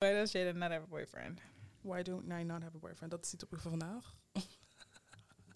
Why 0.00 0.12
does 0.12 0.32
Jada 0.32 0.54
not 0.56 0.70
have 0.72 0.84
a 0.84 0.86
boyfriend? 0.86 1.42
Why 1.82 2.02
don't 2.02 2.32
I 2.32 2.42
not 2.42 2.62
have 2.62 2.74
a 2.74 2.78
boyfriend? 2.78 3.10
Dat 3.10 3.22
is 3.24 3.30
die 3.32 3.36
topic 3.38 3.60
van 3.60 3.70
vandaag. 3.72 4.04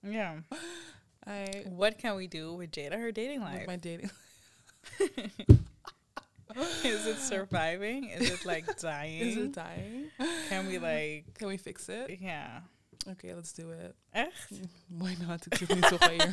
Yeah. 0.02 0.34
I 1.26 1.64
What 1.70 1.96
can 1.98 2.14
we 2.16 2.26
do 2.28 2.52
with 2.54 2.70
Jada, 2.70 2.98
her 2.98 3.10
dating 3.10 3.40
with 3.42 3.52
life? 3.54 3.66
my 3.66 3.76
dating. 3.76 4.10
Is 6.84 7.06
it 7.06 7.18
surviving? 7.18 8.10
Is 8.10 8.30
it 8.30 8.44
like 8.44 8.66
dying? 8.78 9.20
Is 9.28 9.36
it 9.38 9.52
dying? 9.54 10.10
Can 10.50 10.66
we 10.66 10.78
like, 10.78 11.24
Can 11.38 11.48
we 11.48 11.56
fix 11.56 11.88
it? 11.88 12.18
yeah. 12.20 12.60
Okay, 13.08 13.32
let's 13.34 13.52
do 13.54 13.70
it. 13.70 13.94
Echt? 14.12 14.52
Why 14.88 15.16
not? 15.26 15.46
Ik 15.46 15.54
zit 15.56 15.74
niet 15.74 15.84
zo 15.86 15.96
hier. 16.10 16.32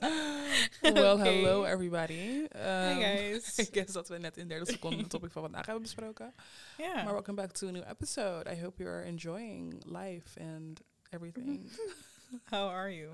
Well, 0.00 1.14
Oké. 1.18 1.28
hello 1.28 1.64
everybody. 1.64 2.46
Hey 2.52 2.92
Um, 2.92 2.98
guys. 3.00 3.58
I 3.58 3.68
guess 3.72 3.92
dat 3.92 4.08
we 4.08 4.18
net 4.18 4.36
in 4.36 4.48
30 4.48 4.68
seconden 4.68 4.98
de 5.02 5.06
topic 5.06 5.30
van 5.32 5.42
vandaag 5.42 5.64
hebben 5.64 5.82
besproken. 5.82 6.34
Yeah. 6.76 6.94
Maar 7.04 7.12
welcome 7.12 7.36
back 7.36 7.50
to 7.52 7.68
a 7.68 7.70
new 7.70 7.82
episode. 7.88 8.50
I 8.52 8.60
hope 8.60 8.82
you're 8.82 9.02
enjoying 9.04 9.82
life 9.86 10.40
and 10.40 10.80
everything. 11.10 11.70
How 12.50 12.68
are 12.68 12.94
you? 12.94 13.10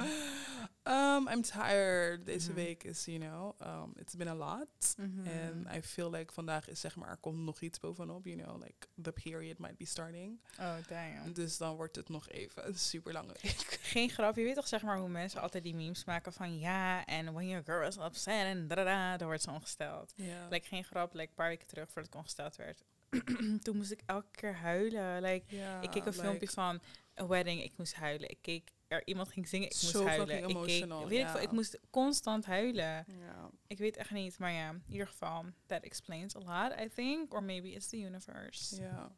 um, 0.84 1.28
I'm 1.28 1.42
tired. 1.42 2.27
Deze 2.27 2.46
Mhm. 2.50 2.55
week 2.59 2.84
is, 2.84 3.05
you 3.05 3.18
know, 3.18 3.55
um, 3.62 3.92
it's 3.96 4.14
been 4.14 4.28
a 4.28 4.34
lot. 4.34 4.95
Mhm. 4.96 5.27
And 5.28 5.77
I 5.77 5.82
feel 5.82 6.10
like 6.10 6.32
vandaag 6.32 6.68
is 6.68 6.80
zeg 6.80 6.96
maar, 6.96 7.09
er 7.10 7.16
komt 7.16 7.38
nog 7.38 7.60
iets 7.60 7.80
bovenop, 7.80 8.24
you 8.24 8.36
know, 8.42 8.62
like 8.62 8.86
the 9.02 9.12
period 9.12 9.58
might 9.58 9.77
be 9.77 9.84
starting. 9.86 10.41
Oh, 10.60 10.74
damn. 10.88 11.32
Dus 11.32 11.56
dan 11.56 11.77
wordt 11.77 11.96
het 11.96 12.08
nog 12.08 12.28
even 12.28 12.66
een 12.69 12.74
super 12.78 13.12
lange 13.12 13.34
week. 13.42 13.78
Geen 13.92 14.10
grap. 14.10 14.36
Je 14.36 14.42
weet 14.45 14.55
toch 14.55 14.69
zeg 14.69 14.82
maar 14.82 14.98
hoe 14.98 15.08
mensen 15.08 15.41
altijd 15.41 15.62
die 15.64 15.74
memes 15.74 16.05
maken 16.05 16.33
van 16.33 16.58
ja, 16.58 17.05
en 17.05 17.33
when 17.33 17.48
your 17.48 17.64
girl 17.64 17.86
is 17.88 17.96
upset 17.96 18.44
en 18.44 18.69
da 18.69 19.16
dan 19.16 19.27
wordt 19.27 19.42
ze 19.42 19.50
ongesteld. 19.50 20.12
Ja. 20.16 20.48
Like 20.50 20.66
geen 20.66 20.84
grap, 20.84 21.12
like 21.14 21.28
een 21.28 21.34
paar 21.34 21.48
weken 21.48 21.66
terug 21.66 21.86
voordat 21.91 22.12
ik 22.12 22.19
ongesteld 22.19 22.56
werd. 22.56 22.84
Toen 23.62 23.77
moest 23.77 23.91
ik 23.91 24.00
elke 24.06 24.30
keer 24.30 24.55
huilen. 24.55 25.22
Like, 25.22 25.56
ik 25.80 25.91
keek 25.91 26.05
een 26.05 26.12
filmpje 26.12 26.48
van 26.48 26.80
een 27.14 27.27
wedding, 27.27 27.62
ik 27.62 27.73
moest 27.77 27.95
huilen. 27.95 28.30
Ik 28.30 28.38
keek 28.41 28.72
er 28.88 29.02
iemand 29.06 29.28
ging 29.28 29.48
zingen, 29.48 29.66
ik 29.66 29.72
moest 29.83 29.94
Zo 29.94 30.06
huilen. 30.06 30.38
Ik, 30.38 30.56
keek, 30.66 30.86
weet 30.86 31.11
ik, 31.11 31.19
ja. 31.19 31.30
veel, 31.30 31.41
ik 31.41 31.50
moest 31.50 31.78
constant 31.91 32.44
huilen. 32.44 33.05
Ja. 33.06 33.50
Ik 33.66 33.78
weet 33.78 33.97
echt 33.97 34.11
niet, 34.11 34.38
maar 34.38 34.52
ja, 34.52 34.70
in 34.70 34.83
ieder 34.88 35.06
geval, 35.06 35.44
that 35.66 35.83
explains 35.83 36.36
a 36.36 36.38
lot, 36.38 36.80
I 36.80 36.88
think. 36.94 37.34
Or 37.34 37.42
maybe 37.42 37.70
it's 37.70 37.86
the 37.86 37.98
universe. 37.98 38.80
ja. 38.80 39.12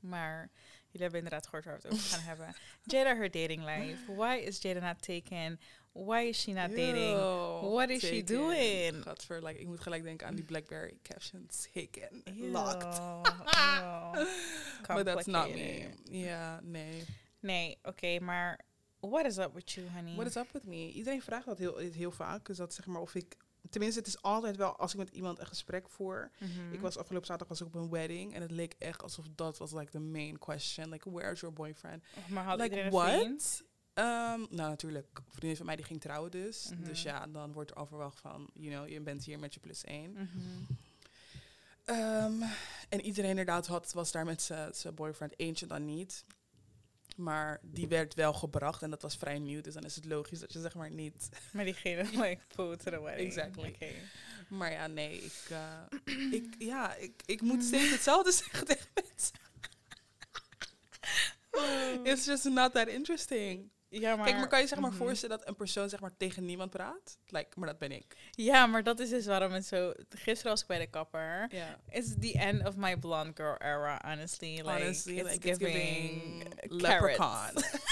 Maar 0.00 0.50
jullie 0.86 1.02
hebben 1.02 1.18
inderdaad 1.18 1.44
gehoord 1.44 1.64
waar 1.64 1.76
we 1.76 1.82
het 1.82 1.92
over 1.92 2.08
gaan 2.08 2.20
hebben. 2.20 2.54
Jada, 2.92 3.16
her 3.16 3.30
dating 3.30 3.64
life. 3.64 4.14
Why 4.14 4.36
is 4.36 4.62
Jada 4.62 4.80
not 4.80 5.02
taken? 5.02 5.60
Why 5.92 6.20
is 6.28 6.40
she 6.40 6.52
not 6.52 6.70
dating? 6.70 7.16
What 7.72 7.88
is 7.88 8.00
she 8.00 8.24
doing? 8.24 9.02
Gadver, 9.02 9.42
like, 9.44 9.60
ik 9.60 9.66
moet 9.66 9.80
gelijk 9.80 10.02
denken 10.02 10.26
aan 10.26 10.34
die 10.34 10.44
Blackberry 10.44 10.98
captions. 11.02 11.68
Taken, 11.72 12.22
Ew, 12.24 12.50
locked. 12.50 13.00
But 14.86 15.04
that's 15.06 15.26
not 15.26 15.48
me. 15.48 15.88
Ja, 16.04 16.60
nee. 16.62 17.04
Nee, 17.44 17.78
oké, 17.82 18.20
maar 18.20 18.60
what 19.00 19.24
is 19.24 19.38
up 19.38 19.54
with 19.54 19.72
you, 19.72 19.88
honey? 19.88 20.14
What 20.14 20.26
is 20.26 20.36
up 20.36 20.52
with 20.52 20.64
me? 20.64 20.92
Iedereen 20.92 21.22
vraagt 21.22 21.46
dat 21.46 21.58
heel, 21.58 21.76
heel 21.76 22.10
vaak. 22.10 22.46
Dus 22.46 22.56
dat 22.56 22.74
zeg 22.74 22.86
maar 22.86 23.00
of 23.00 23.14
ik... 23.14 23.36
Tenminste, 23.70 23.98
het 23.98 24.08
is 24.08 24.22
altijd 24.22 24.56
wel 24.56 24.76
als 24.76 24.92
ik 24.92 24.98
met 24.98 25.10
iemand 25.10 25.38
een 25.38 25.46
gesprek 25.46 25.88
voer. 25.88 26.30
Mhm. 26.38 26.72
Ik 26.72 26.80
was 26.80 26.96
afgelopen 26.96 27.26
zaterdag 27.26 27.58
was 27.58 27.68
ik 27.68 27.74
op 27.74 27.82
een 27.82 27.90
wedding. 27.90 28.34
En 28.34 28.42
het 28.42 28.50
leek 28.50 28.74
echt 28.78 29.02
alsof 29.02 29.26
dat 29.34 29.58
was 29.58 29.72
like 29.72 29.90
the 29.90 30.00
main 30.00 30.38
question. 30.38 30.88
Like, 30.88 31.10
where's 31.10 31.40
your 31.40 31.54
boyfriend? 31.54 32.02
Maar 32.28 32.44
had 32.44 32.60
like, 32.60 32.90
what? 32.90 33.62
Ehm, 33.94 34.38
nou, 34.38 34.68
natuurlijk. 34.68 35.06
Een 35.14 35.24
vriendin 35.28 35.56
van 35.56 35.66
mij 35.66 35.76
die 35.76 35.84
ging 35.84 36.00
trouwen 36.00 36.30
dus. 36.30 36.70
Mhm. 36.70 36.84
Dus 36.84 37.02
ja, 37.02 37.26
dan 37.26 37.52
wordt 37.52 37.70
er 37.70 37.76
al 37.76 37.86
verwacht 37.86 38.20
van... 38.20 38.50
You 38.54 38.74
know, 38.74 38.88
je 38.88 39.00
bent 39.00 39.24
hier 39.24 39.38
met 39.38 39.54
je 39.54 39.60
plus 39.60 39.84
één. 39.84 40.12
Mhm. 40.12 40.28
Ehm, 41.84 42.42
en 42.88 43.00
iedereen 43.00 43.30
inderdaad 43.30 43.66
had, 43.66 43.92
was 43.92 44.12
daar 44.12 44.24
met 44.24 44.42
zijn 44.42 44.94
boyfriend. 44.94 45.38
Eentje 45.38 45.66
dan 45.66 45.84
niet. 45.84 46.24
Maar 47.14 47.60
die 47.62 47.88
werd 47.88 48.14
wel 48.14 48.32
gebracht 48.32 48.82
en 48.82 48.90
dat 48.90 49.02
was 49.02 49.16
vrij 49.16 49.38
nieuw. 49.38 49.60
Dus 49.60 49.74
dan 49.74 49.84
is 49.84 49.94
het 49.94 50.04
logisch 50.04 50.38
dat 50.38 50.52
je 50.52 50.60
zeg 50.60 50.74
maar 50.74 50.90
niet... 50.90 51.28
Maar 51.52 51.64
diegene, 51.64 52.02
like, 52.22 52.38
pulled 52.54 52.82
to 52.82 52.90
the 52.90 53.02
wedding. 53.02 53.28
Exactly. 53.28 53.76
Maar 54.48 54.72
ja, 54.72 54.86
nee, 54.86 55.22
ik... 55.22 55.50
eh, 55.50 56.32
ik 56.32 56.54
ja, 56.58 56.94
ik, 56.94 57.22
ik 57.24 57.40
moet 57.40 57.64
steeds 57.64 57.90
hetzelfde 57.96 58.32
zeggen 58.32 58.66
tegen 58.66 58.88
mensen. 58.94 59.42
It's 62.04 62.24
just 62.24 62.44
not 62.44 62.72
that 62.72 62.88
interesting. 62.88 63.70
Ja, 64.00 64.16
maar... 64.16 64.24
Kijk, 64.26 64.38
maar 64.38 64.48
kan 64.48 64.60
je 64.60 64.66
zeg 64.66 64.78
maar 64.78 64.90
Mhm. 64.90 64.98
voorstellen 64.98 65.38
dat 65.38 65.48
een 65.48 65.54
persoon 65.56 65.88
zeg 65.88 66.00
maar 66.00 66.16
tegen 66.16 66.44
niemand 66.44 66.70
praat? 66.70 67.18
Like, 67.26 67.58
maar 67.58 67.68
dat 67.68 67.78
ben 67.78 67.92
ik. 67.92 68.16
Ja, 68.30 68.66
maar 68.66 68.82
dat 68.82 69.00
is 69.00 69.08
dus 69.08 69.26
waarom 69.26 69.52
het 69.52 69.66
zo... 69.66 69.92
Gisteren 70.08 70.50
was 70.52 70.60
ik 70.60 70.66
bij 70.66 70.78
de 70.78 70.86
kapper. 70.86 71.50
It's 71.90 72.14
the 72.20 72.32
end 72.38 72.66
of 72.66 72.76
my 72.76 72.96
blonde 72.96 73.32
girl 73.34 73.56
era, 73.58 74.00
honestly. 74.04 74.48
Like, 74.56 74.68
Honestly, 74.68 75.14
it's 75.18 75.30
like, 75.32 75.48
it's 75.48 75.58
giving, 75.58 76.42
carrots. 76.54 76.82
leprechaun. 76.82 77.52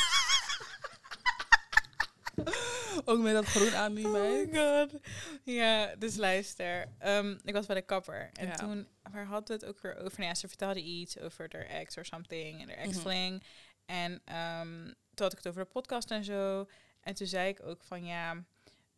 Ook 3.05 3.19
met 3.21 3.33
dat 3.35 3.45
groen 3.45 3.75
aan 3.75 3.95
die 3.95 4.07
Oh 4.07 4.13
my 4.13 4.49
god. 4.53 5.01
Ja, 5.45 5.95
dus 5.99 6.17
luister. 6.17 6.87
Ehm, 6.99 7.37
ik 7.45 7.55
was 7.55 7.67
bij 7.67 7.77
de 7.77 7.83
kapper. 7.83 8.31
En 8.33 8.47
Ja. 8.47 8.55
toen, 8.55 8.87
waar 9.13 9.25
hadden 9.25 9.47
we 9.59 9.65
het 9.67 9.75
ook 9.75 9.81
weer 9.83 9.97
over? 9.97 10.19
Nou 10.19 10.29
ja, 10.29 10.35
ze 10.35 10.49
vertelde 10.49 10.81
iets 10.83 11.19
over 11.19 11.47
haar 11.53 11.67
ex 11.67 11.97
or 11.97 12.05
something. 12.05 12.61
En 12.61 12.69
haar 12.69 12.79
Mhm. 12.79 12.89
ex-fling. 12.89 13.43
En 13.93 14.21
ehm, 14.25 14.85
toen 14.85 14.95
had 15.27 15.33
ik 15.33 15.39
het 15.39 15.49
over 15.49 15.63
de 15.65 15.71
podcast 15.71 16.11
en 16.11 16.25
zo. 16.25 16.69
En 17.01 17.15
toen 17.15 17.27
zei 17.27 17.49
ik 17.49 17.63
ook 17.63 17.85
van 17.85 18.05
ja... 18.05 18.45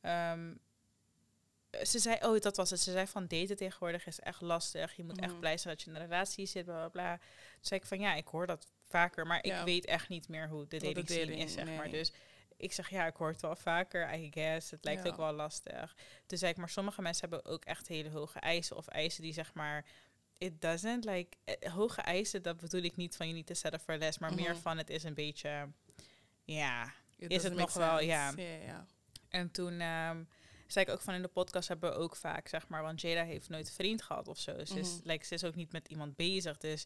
ehm, 0.01 0.55
ze 1.83 1.99
zei, 1.99 2.17
oh, 2.23 2.41
dat 2.41 2.57
was 2.57 2.71
het. 2.71 2.81
Ze 2.81 2.91
zei 2.93 3.07
van 3.07 3.27
daten 3.27 3.57
tegenwoordig 3.57 4.07
is 4.07 4.21
echt 4.21 4.41
lastig. 4.41 4.97
Je 4.97 5.05
moet 5.05 5.19
echt 5.21 5.31
Mhm. 5.31 5.41
blij 5.41 5.59
zijn 5.59 5.75
dat 5.75 5.85
je 5.85 5.91
in 5.91 5.97
een 5.97 6.03
relatie 6.03 6.47
zit, 6.47 6.65
bla 6.65 6.75
bla 6.75 6.89
bla. 6.89 7.17
Toen 7.17 7.59
zei 7.61 7.81
ik 7.81 7.87
van 7.87 7.99
ja, 8.01 8.15
ik 8.15 8.27
hoor 8.27 8.47
dat 8.47 8.67
vaker, 8.85 9.27
maar 9.27 9.47
Ja. 9.47 9.59
ik 9.59 9.65
weet 9.65 9.85
echt 9.85 10.09
niet 10.09 10.29
meer 10.29 10.49
hoe 10.49 10.67
de 10.67 10.79
dating 10.79 11.09
scene 11.09 11.37
is, 11.37 11.53
zeg 11.53 11.69
maar. 11.77 11.91
Dus 11.91 12.13
ik 12.57 12.73
zeg 12.73 12.91
ja, 12.91 13.07
ik 13.07 13.17
hoor 13.17 13.29
het 13.29 13.41
wel 13.41 13.57
vaker, 13.57 14.15
I 14.15 14.31
guess. 14.35 14.71
Het 14.71 14.85
lijkt 14.85 15.05
Ja. 15.05 15.11
ook 15.11 15.17
wel 15.17 15.33
lastig. 15.33 15.97
Toen 16.27 16.39
zei 16.39 16.51
ik, 16.51 16.57
maar 16.57 16.69
sommige 16.69 17.03
mensen 17.03 17.29
hebben 17.31 17.53
ook 17.53 17.65
echt 17.65 17.89
hele 17.89 18.11
hoge 18.11 18.39
eisen 18.39 18.77
of 18.77 18.87
eisen 18.87 19.23
die 19.23 19.33
zeg 19.33 19.55
maar. 19.55 19.85
It 20.45 20.61
doesn't 20.61 21.05
like 21.05 21.37
eh, 21.45 21.73
hoge 21.73 22.01
eisen. 22.01 22.43
Dat 22.43 22.57
bedoel 22.57 22.83
ik 22.83 22.97
niet 22.97 23.17
van 23.17 23.29
je 23.29 23.35
niet 23.35 23.47
te 23.47 23.55
zetten 23.55 23.81
voor 23.81 23.97
les, 23.97 24.19
maar 24.19 24.35
meer 24.35 24.51
Mhm. 24.53 24.61
van 24.61 24.79
het 24.79 24.91
is 24.91 25.03
een 25.05 25.15
beetje, 25.15 25.69
ja, 26.45 26.93
Is 27.19 27.43
het 27.43 27.55
nog 27.55 27.73
wel, 27.73 28.01
ja. 28.01 28.35
En 29.29 29.51
toen 29.51 29.81
ehm, 29.81 30.23
zei 30.67 30.85
ik 30.85 30.91
ook 30.93 31.01
van 31.01 31.15
in 31.15 31.23
de 31.23 31.29
podcast 31.29 31.69
hebben 31.69 31.91
we 31.91 31.97
ook 31.97 32.17
vaak, 32.17 32.49
zeg 32.49 32.69
maar, 32.69 32.83
want 32.83 33.01
Jada 33.01 33.25
heeft 33.25 33.49
nooit 33.49 33.71
vriend 33.73 34.03
gehad 34.03 34.29
of 34.29 34.39
zo. 34.39 34.65
Ze, 34.65 34.79
is, 34.79 34.89
Mhm. 34.99 35.09
like, 35.09 35.25
ze 35.27 35.35
is 35.35 35.45
ook 35.45 35.55
niet 35.55 35.73
met 35.73 35.89
iemand 35.89 36.17
bezig, 36.17 36.57
dus 36.57 36.85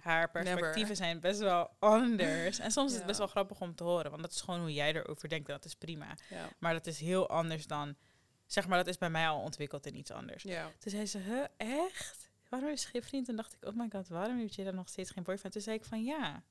haar 0.00 0.30
perspectieven 0.30 0.80
Never. 0.80 0.96
zijn 0.96 1.20
best 1.20 1.40
wel 1.40 1.70
anders. 1.78 2.58
En 2.58 2.70
soms 2.70 2.90
is 2.90 2.96
het 2.96 3.06
best 3.06 3.18
wel 3.18 3.26
grappig 3.26 3.60
om 3.60 3.74
te 3.74 3.84
horen, 3.84 4.10
want 4.10 4.22
dat 4.22 4.32
is 4.32 4.40
gewoon 4.40 4.60
hoe 4.60 4.72
jij 4.72 4.94
erover 4.94 5.28
denkt 5.28 5.48
en 5.48 5.54
dat 5.54 5.64
is 5.64 5.74
prima. 5.74 6.16
Maar 6.58 6.72
dat 6.72 6.86
is 6.86 7.00
heel 7.00 7.28
anders 7.28 7.66
dan, 7.66 7.96
zeg 8.46 8.66
maar, 8.68 8.78
dat 8.78 8.86
is 8.86 8.98
bij 8.98 9.10
mij 9.10 9.28
al 9.28 9.40
ontwikkeld 9.40 9.86
in 9.86 9.96
iets 9.96 10.10
anders. 10.10 10.42
ja. 10.42 10.70
Toen 10.78 10.90
zei 10.92 11.06
ze, 11.06 11.18
huh, 11.18 11.44
echt? 11.56 12.23
Waarom 12.54 12.72
is 12.72 12.82
ze 12.82 12.88
geen 12.88 13.02
vriend? 13.02 13.26
Toen 13.26 13.36
dacht 13.36 13.52
ik, 13.52 13.68
oh 13.68 13.74
my 13.74 13.88
god, 13.92 14.08
waarom 14.08 14.38
heeft 14.38 14.54
Jada 14.54 14.70
nog 14.70 14.88
steeds 14.88 15.10
geen 15.10 15.22
boyfriend? 15.22 15.52
Toen 15.52 15.62
zei 15.62 15.76
ik 15.76 15.84
van, 15.84 16.04
ja, 16.04 16.42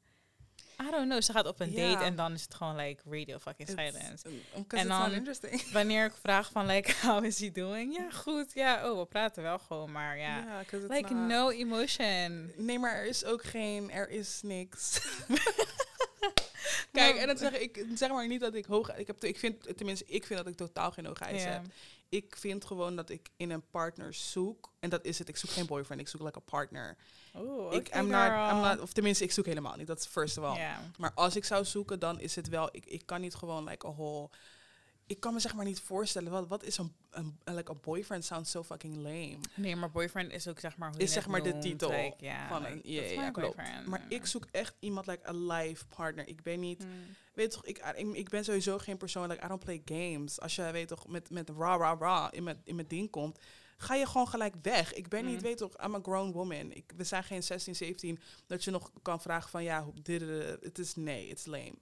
I 0.81 0.91
don't 0.91 1.05
know. 1.09 1.21
Ze 1.21 1.31
gaat 1.31 1.45
op 1.45 1.59
een 1.59 1.71
Ja. 1.71 1.91
date 1.91 2.03
en 2.03 2.15
dan 2.15 2.33
is 2.33 2.41
het 2.41 2.53
gewoon 2.53 2.75
like 2.75 3.01
radio 3.09 3.37
fucking 3.39 3.69
silence. 3.69 4.27
En 4.67 4.87
dan-. 4.87 5.35
Wanneer 5.71 6.05
ik 6.05 6.13
vraag 6.21 6.51
van, 6.51 6.65
like, 6.65 6.93
how 7.07 7.25
is 7.25 7.39
he 7.39 7.51
doing? 7.51 7.95
Ja, 7.95 8.09
goed. 8.11 8.53
Ja, 8.53 8.91
oh, 8.91 8.99
we 8.99 9.05
praten 9.05 9.43
wel 9.43 9.59
gewoon, 9.59 9.91
maar 9.91 10.17
ja. 10.17 10.63
Like, 10.87 11.13
no 11.13 11.49
emotion. 11.49 12.51
Nee, 12.57 12.79
maar 12.79 12.95
er 12.95 13.05
is 13.05 13.25
ook 13.25 13.43
geen, 13.43 13.91
er 13.91 14.09
is 14.09 14.39
niks. 14.41 14.99
Kijk, 16.91 17.15
en 17.15 17.27
dat 17.27 17.39
zeg 17.39 17.57
ik, 17.57 17.85
zeg 17.95 18.09
maar 18.09 18.27
niet 18.27 18.39
dat 18.39 18.55
ik 18.55 18.65
hoog, 18.65 18.95
ik 18.95 19.07
heb, 19.07 19.23
ik 19.23 19.39
vind, 19.39 19.77
tenminste, 19.77 20.05
ik 20.05 20.25
vind 20.25 20.39
dat 20.39 20.47
ik 20.47 20.57
totaal 20.57 20.91
geen 20.91 21.05
hoge 21.05 21.23
eisen 21.23 21.51
heb. 21.51 21.65
Ik 22.13 22.35
vind 22.37 22.65
gewoon 22.65 22.95
dat 22.95 23.09
ik 23.09 23.29
in 23.37 23.51
een 23.51 23.69
partner 23.69 24.13
zoek, 24.13 24.73
en 24.79 24.89
dat 24.89 25.05
is 25.05 25.19
het, 25.19 25.27
ik 25.29 25.37
zoek 25.37 25.49
geen 25.49 25.65
boyfriend, 25.65 26.01
ik 26.01 26.07
zoek 26.07 26.21
like 26.21 26.37
een 26.37 26.43
partner. 26.45 26.97
Oeh, 27.35 27.73
ik, 27.73 27.95
I'm 27.95 28.07
not. 28.07 28.51
I'm 28.51 28.61
not, 28.61 28.79
of 28.79 28.93
tenminste, 28.93 29.23
ik 29.23 29.31
zoek 29.31 29.45
helemaal 29.45 29.75
niet, 29.75 29.87
dat 29.87 29.99
is 29.99 30.05
first 30.05 30.37
of 30.37 30.43
all. 30.43 30.59
Maar 30.97 31.11
als 31.13 31.35
ik 31.35 31.45
zou 31.45 31.65
zoeken, 31.65 31.99
dan 31.99 32.19
is 32.19 32.35
het 32.35 32.49
wel, 32.49 32.69
ik, 32.71 32.85
ik 32.85 33.05
kan 33.05 33.21
niet 33.21 33.35
gewoon 33.35 33.63
like 33.63 33.87
a 33.87 33.93
whole, 33.93 34.29
ik 35.07 35.19
kan 35.19 35.33
me 35.33 35.39
zeg 35.39 35.53
maar 35.55 35.65
niet 35.65 35.79
voorstellen, 35.79 36.31
wat, 36.31 36.47
wat 36.47 36.63
is 36.63 36.77
een, 36.77 36.93
een, 37.11 37.37
like 37.43 37.71
a 37.71 37.75
boyfriend 37.75 38.25
sounds 38.25 38.51
so 38.51 38.63
fucking 38.63 38.95
lame. 38.95 39.37
Nee, 39.55 39.75
maar 39.75 39.91
boyfriend 39.91 40.31
is 40.31 40.47
ook 40.47 40.59
zeg 40.59 40.77
maar 40.77 40.89
hoe 40.89 40.97
Is 40.99 41.07
je 41.07 41.13
zeg 41.13 41.23
het 41.23 41.31
maar 41.31 41.43
de 41.43 41.57
titel 41.59 41.89
like, 41.89 42.15
van 42.49 42.61
like, 42.61 42.73
een, 42.73 43.13
ja, 43.13 43.31
klopt. 43.31 43.55
boyfriend. 43.55 43.85
Maar 43.87 44.05
ik 44.09 44.25
zoek 44.25 44.45
echt 44.51 44.75
iemand 44.79 45.05
like 45.07 45.27
a 45.29 45.33
life 45.33 45.85
partner. 45.95 46.27
Ik 46.27 46.41
ben 46.43 46.59
niet, 46.59 46.83
Mm. 46.83 46.89
weet 47.33 47.51
toch, 47.51 47.65
ik, 47.65 47.77
ik, 48.13 48.29
ben 48.29 48.43
sowieso 48.43 48.77
geen 48.77 48.97
persoon, 48.97 49.27
like, 49.29 49.45
I 49.45 49.47
don't 49.47 49.63
play 49.63 49.81
games. 49.85 50.39
Als 50.39 50.55
je, 50.55 50.71
weet 50.71 50.87
toch, 50.87 51.07
met, 51.07 51.29
met 51.29 51.49
ra 51.49 51.77
ra 51.77 51.95
ra 51.99 52.31
in 52.31 52.43
mijn, 52.43 52.61
in 52.63 52.75
mijn 52.75 52.87
ding 52.87 53.09
komt, 53.09 53.39
ga 53.77 53.95
je 53.95 54.05
gewoon 54.05 54.27
gelijk 54.27 54.55
weg. 54.61 54.93
Ik 54.93 55.07
ben 55.07 55.25
niet, 55.25 55.35
Mm. 55.35 55.41
weet 55.41 55.57
toch, 55.57 55.83
I'm 55.85 55.95
a 55.95 55.99
grown 56.01 56.31
woman. 56.31 56.71
Ik, 56.71 56.91
we 56.95 57.03
zijn 57.03 57.23
geen 57.23 57.43
16, 57.43 57.75
17, 57.75 58.19
dat 58.47 58.63
je 58.63 58.71
nog 58.71 58.91
kan 59.01 59.21
vragen 59.21 59.49
van, 59.49 59.63
ja, 59.63 59.83
hoe 59.83 59.93
dit, 60.01 60.21
het 60.61 60.79
is, 60.79 60.95
nee, 60.95 61.27
it's 61.27 61.45
lame. 61.45 61.73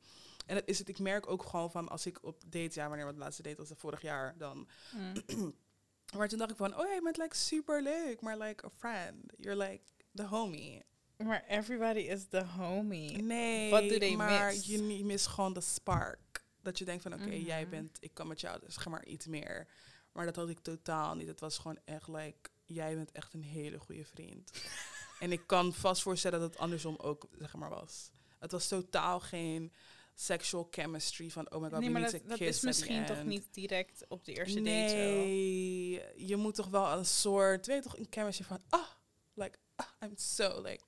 En 0.51 0.57
dat 0.57 0.67
is 0.67 0.79
het, 0.79 0.89
ik 0.89 0.99
merk 0.99 1.27
ook 1.29 1.43
gewoon 1.43 1.71
van, 1.71 1.89
als 1.89 2.05
ik 2.05 2.23
op 2.23 2.41
date, 2.47 2.79
ja, 2.79 2.87
wanneer 2.87 3.05
wat 3.05 3.17
laatste 3.17 3.41
date 3.41 3.55
was, 3.57 3.67
dat 3.69 3.77
vorig 3.77 4.01
jaar, 4.01 4.37
dan... 4.37 4.67
Mm. 4.95 5.13
Maar 6.17 6.27
toen 6.27 6.37
dacht 6.37 6.51
ik 6.51 6.57
van, 6.57 6.79
oh 6.79 6.87
ja, 6.87 6.93
je 6.93 7.01
bent 7.03 7.17
like 7.17 7.35
super 7.35 7.81
leuk, 7.83 8.21
maar 8.21 8.37
like 8.37 8.65
a 8.65 8.69
friend. 8.69 9.33
You're 9.37 9.63
like 9.63 9.81
the 10.13 10.25
homie. 10.25 10.83
Maar 11.17 11.43
everybody 11.47 11.99
is 11.99 12.27
the 12.29 12.43
homie. 12.45 13.21
Nee, 13.21 13.69
What 13.69 13.89
do 13.89 13.97
they 13.97 14.15
maar 14.15 14.53
miss? 14.53 14.65
je 14.65 14.77
niet 14.81 15.05
mist 15.05 15.27
gewoon 15.27 15.53
de 15.53 15.61
spark. 15.61 16.43
Dat 16.61 16.77
je 16.77 16.85
denkt 16.85 17.03
van, 17.03 17.13
oké, 17.13 17.29
jij 17.29 17.61
Mhm. 17.61 17.69
bent, 17.69 17.97
ik 17.99 18.13
kan 18.13 18.27
met 18.27 18.41
jou, 18.41 18.59
dus 18.59 18.77
ga 18.77 18.89
maar 18.89 19.05
iets 19.05 19.25
meer. 19.27 19.67
Maar 20.11 20.25
dat 20.25 20.35
had 20.35 20.49
ik 20.49 20.59
totaal 20.59 21.15
niet. 21.15 21.27
Het 21.27 21.39
was 21.39 21.57
gewoon 21.57 21.79
echt, 21.85 22.07
like, 22.07 22.49
jij 22.65 22.95
bent 22.95 23.11
echt 23.11 23.33
een 23.33 23.43
hele 23.43 23.79
goede 23.79 24.05
vriend. 24.05 24.51
en 25.19 25.31
ik 25.31 25.41
kan 25.47 25.73
vast 25.73 26.01
voorstellen 26.01 26.39
dat 26.39 26.49
het 26.49 26.59
andersom 26.59 26.95
ook, 26.97 27.27
zeg 27.39 27.55
maar, 27.55 27.69
was. 27.69 28.11
Het 28.39 28.51
was 28.51 28.67
totaal 28.67 29.19
geen 29.19 29.73
sexual 30.21 30.67
chemistry 30.71 31.29
van, 31.29 31.51
oh 31.51 31.61
my 31.61 31.69
god, 31.69 31.79
nee, 31.79 31.89
maar 31.89 32.11
dat, 32.11 32.21
dat 32.25 32.39
is 32.39 32.61
misschien 32.61 33.05
toch 33.05 33.23
niet 33.23 33.53
direct 33.53 34.05
op 34.07 34.25
de 34.25 34.33
eerste 34.33 34.61
date 34.61 34.89
zo. 34.89 34.95
Nee, 34.95 36.01
je 36.27 36.35
moet 36.35 36.55
toch 36.55 36.67
wel 36.67 36.97
een 36.97 37.05
soort, 37.05 37.65
weet 37.67 37.83
je 37.83 37.89
toch, 37.89 37.97
een 37.97 38.07
chemistry 38.09 38.45
van, 38.45 38.61
ah, 38.69 38.87
like, 39.33 39.57
ah, 39.75 39.85
I'm 40.03 40.13
so, 40.17 40.61
like, 40.61 40.83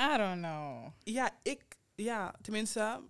I 0.00 0.16
don't 0.16 0.38
know. 0.42 0.86
Ja, 1.02 1.38
ik, 1.42 1.62
ja, 1.94 2.34
tenminste, 2.42 3.00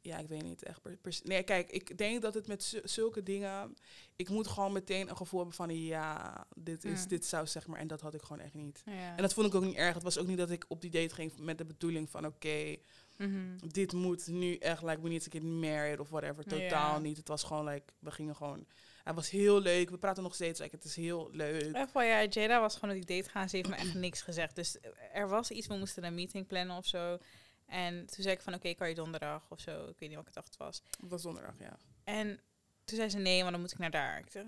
ja, 0.00 0.18
ik 0.18 0.28
weet 0.28 0.42
niet 0.42 0.62
echt. 0.62 0.80
nee, 1.24 1.42
kijk, 1.42 1.70
ik 1.70 1.98
denk 1.98 2.22
dat 2.22 2.34
het 2.34 2.46
met 2.46 2.62
zu- 2.62 2.80
zulke 2.84 3.22
dingen, 3.22 3.74
ik 4.16 4.28
moet 4.28 4.46
gewoon 4.48 4.72
meteen 4.72 5.08
een 5.08 5.16
gevoel 5.16 5.38
hebben 5.40 5.56
van, 5.56 5.76
ja, 5.84 6.46
dit 6.56 6.84
is, 6.84 7.02
Mm. 7.02 7.08
dit 7.08 7.24
zou 7.26 7.46
zeg 7.46 7.66
maar, 7.66 7.80
en 7.80 7.86
dat 7.86 8.00
had 8.00 8.14
ik 8.14 8.22
gewoon 8.22 8.42
echt 8.42 8.54
niet. 8.54 8.82
Ja. 8.84 9.16
En 9.16 9.22
dat 9.22 9.34
vond 9.34 9.46
ik 9.46 9.54
ook 9.54 9.64
niet 9.64 9.76
erg. 9.76 9.94
Het 9.94 10.02
was 10.02 10.18
ook 10.18 10.26
niet 10.26 10.38
dat 10.38 10.50
ik 10.50 10.64
op 10.68 10.80
die 10.80 10.90
date 10.90 11.14
ging 11.14 11.36
met 11.38 11.58
de 11.58 11.64
bedoeling 11.64 12.10
van, 12.10 12.26
oké, 12.26 12.76
Mhm. 13.16 13.56
dit 13.68 13.92
moet 13.92 14.26
nu 14.26 14.56
echt, 14.56 14.82
like, 14.82 15.00
we 15.00 15.08
need 15.08 15.22
to 15.22 15.30
get 15.30 15.42
married 15.42 15.98
of 16.00 16.08
whatever. 16.08 16.44
Totaal 16.44 16.94
Ja. 16.94 16.98
niet. 16.98 17.16
Het 17.16 17.28
was 17.28 17.42
gewoon, 17.42 17.64
like, 17.64 17.92
we 17.98 18.10
gingen 18.10 18.36
gewoon, 18.36 18.66
het 19.04 19.14
was 19.14 19.30
heel 19.30 19.60
leuk. 19.60 19.90
We 19.90 19.98
praten 19.98 20.22
nog 20.22 20.34
steeds, 20.34 20.60
like, 20.60 20.74
het 20.76 20.84
is 20.84 20.96
heel 20.96 21.28
leuk. 21.32 21.76
FYI, 21.92 22.26
Jada 22.30 22.60
was 22.60 22.74
gewoon 22.76 22.96
op 22.96 23.06
die 23.06 23.16
date 23.16 23.30
gaan. 23.30 23.48
Ze 23.48 23.56
heeft 23.56 23.68
me 23.68 23.76
echt 23.76 23.94
niks 23.94 24.22
gezegd. 24.22 24.54
Dus 24.56 24.76
er 25.12 25.28
was 25.28 25.50
iets, 25.50 25.66
we 25.66 25.76
moesten 25.76 26.04
een 26.04 26.14
meeting 26.14 26.46
plannen 26.46 26.76
of 26.76 26.86
zo. 26.86 27.18
En 27.66 27.94
toen 28.06 28.22
zei 28.22 28.34
ik 28.34 28.40
van, 28.40 28.54
oké, 28.54 28.74
kan 28.74 28.88
je 28.88 28.94
donderdag 28.94 29.46
of 29.50 29.60
zo? 29.60 29.70
Ik 29.80 29.98
weet 29.98 30.08
niet 30.08 30.14
welke 30.14 30.32
dag 30.32 30.44
het 30.44 30.56
was. 30.56 30.82
Het 31.00 31.10
was 31.10 31.22
donderdag, 31.22 31.54
ja. 31.58 31.78
En 32.04 32.40
toen 32.84 32.96
zei 32.96 33.08
ze, 33.10 33.18
nee, 33.18 33.42
maar 33.42 33.52
dan 33.52 33.60
moet 33.60 33.72
ik 33.72 33.78
naar 33.78 33.90
daar. 33.90 34.18
Ik 34.18 34.32
dacht, 34.32 34.46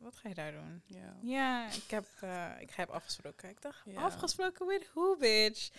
wat 0.00 0.16
ga 0.16 0.28
je 0.28 0.34
daar 0.34 0.52
doen? 0.52 0.82
ja. 0.86 1.16
Ja, 1.22 1.66
ik 1.72 1.90
heb, 1.90 2.06
eh, 2.20 2.50
ik 2.60 2.70
heb 2.70 2.88
afgesproken. 2.90 3.48
Ik 3.48 3.62
dacht, 3.62 3.82
afgesproken 3.94 4.66
with 4.66 4.88
who, 4.94 5.16
bitch? 5.16 5.70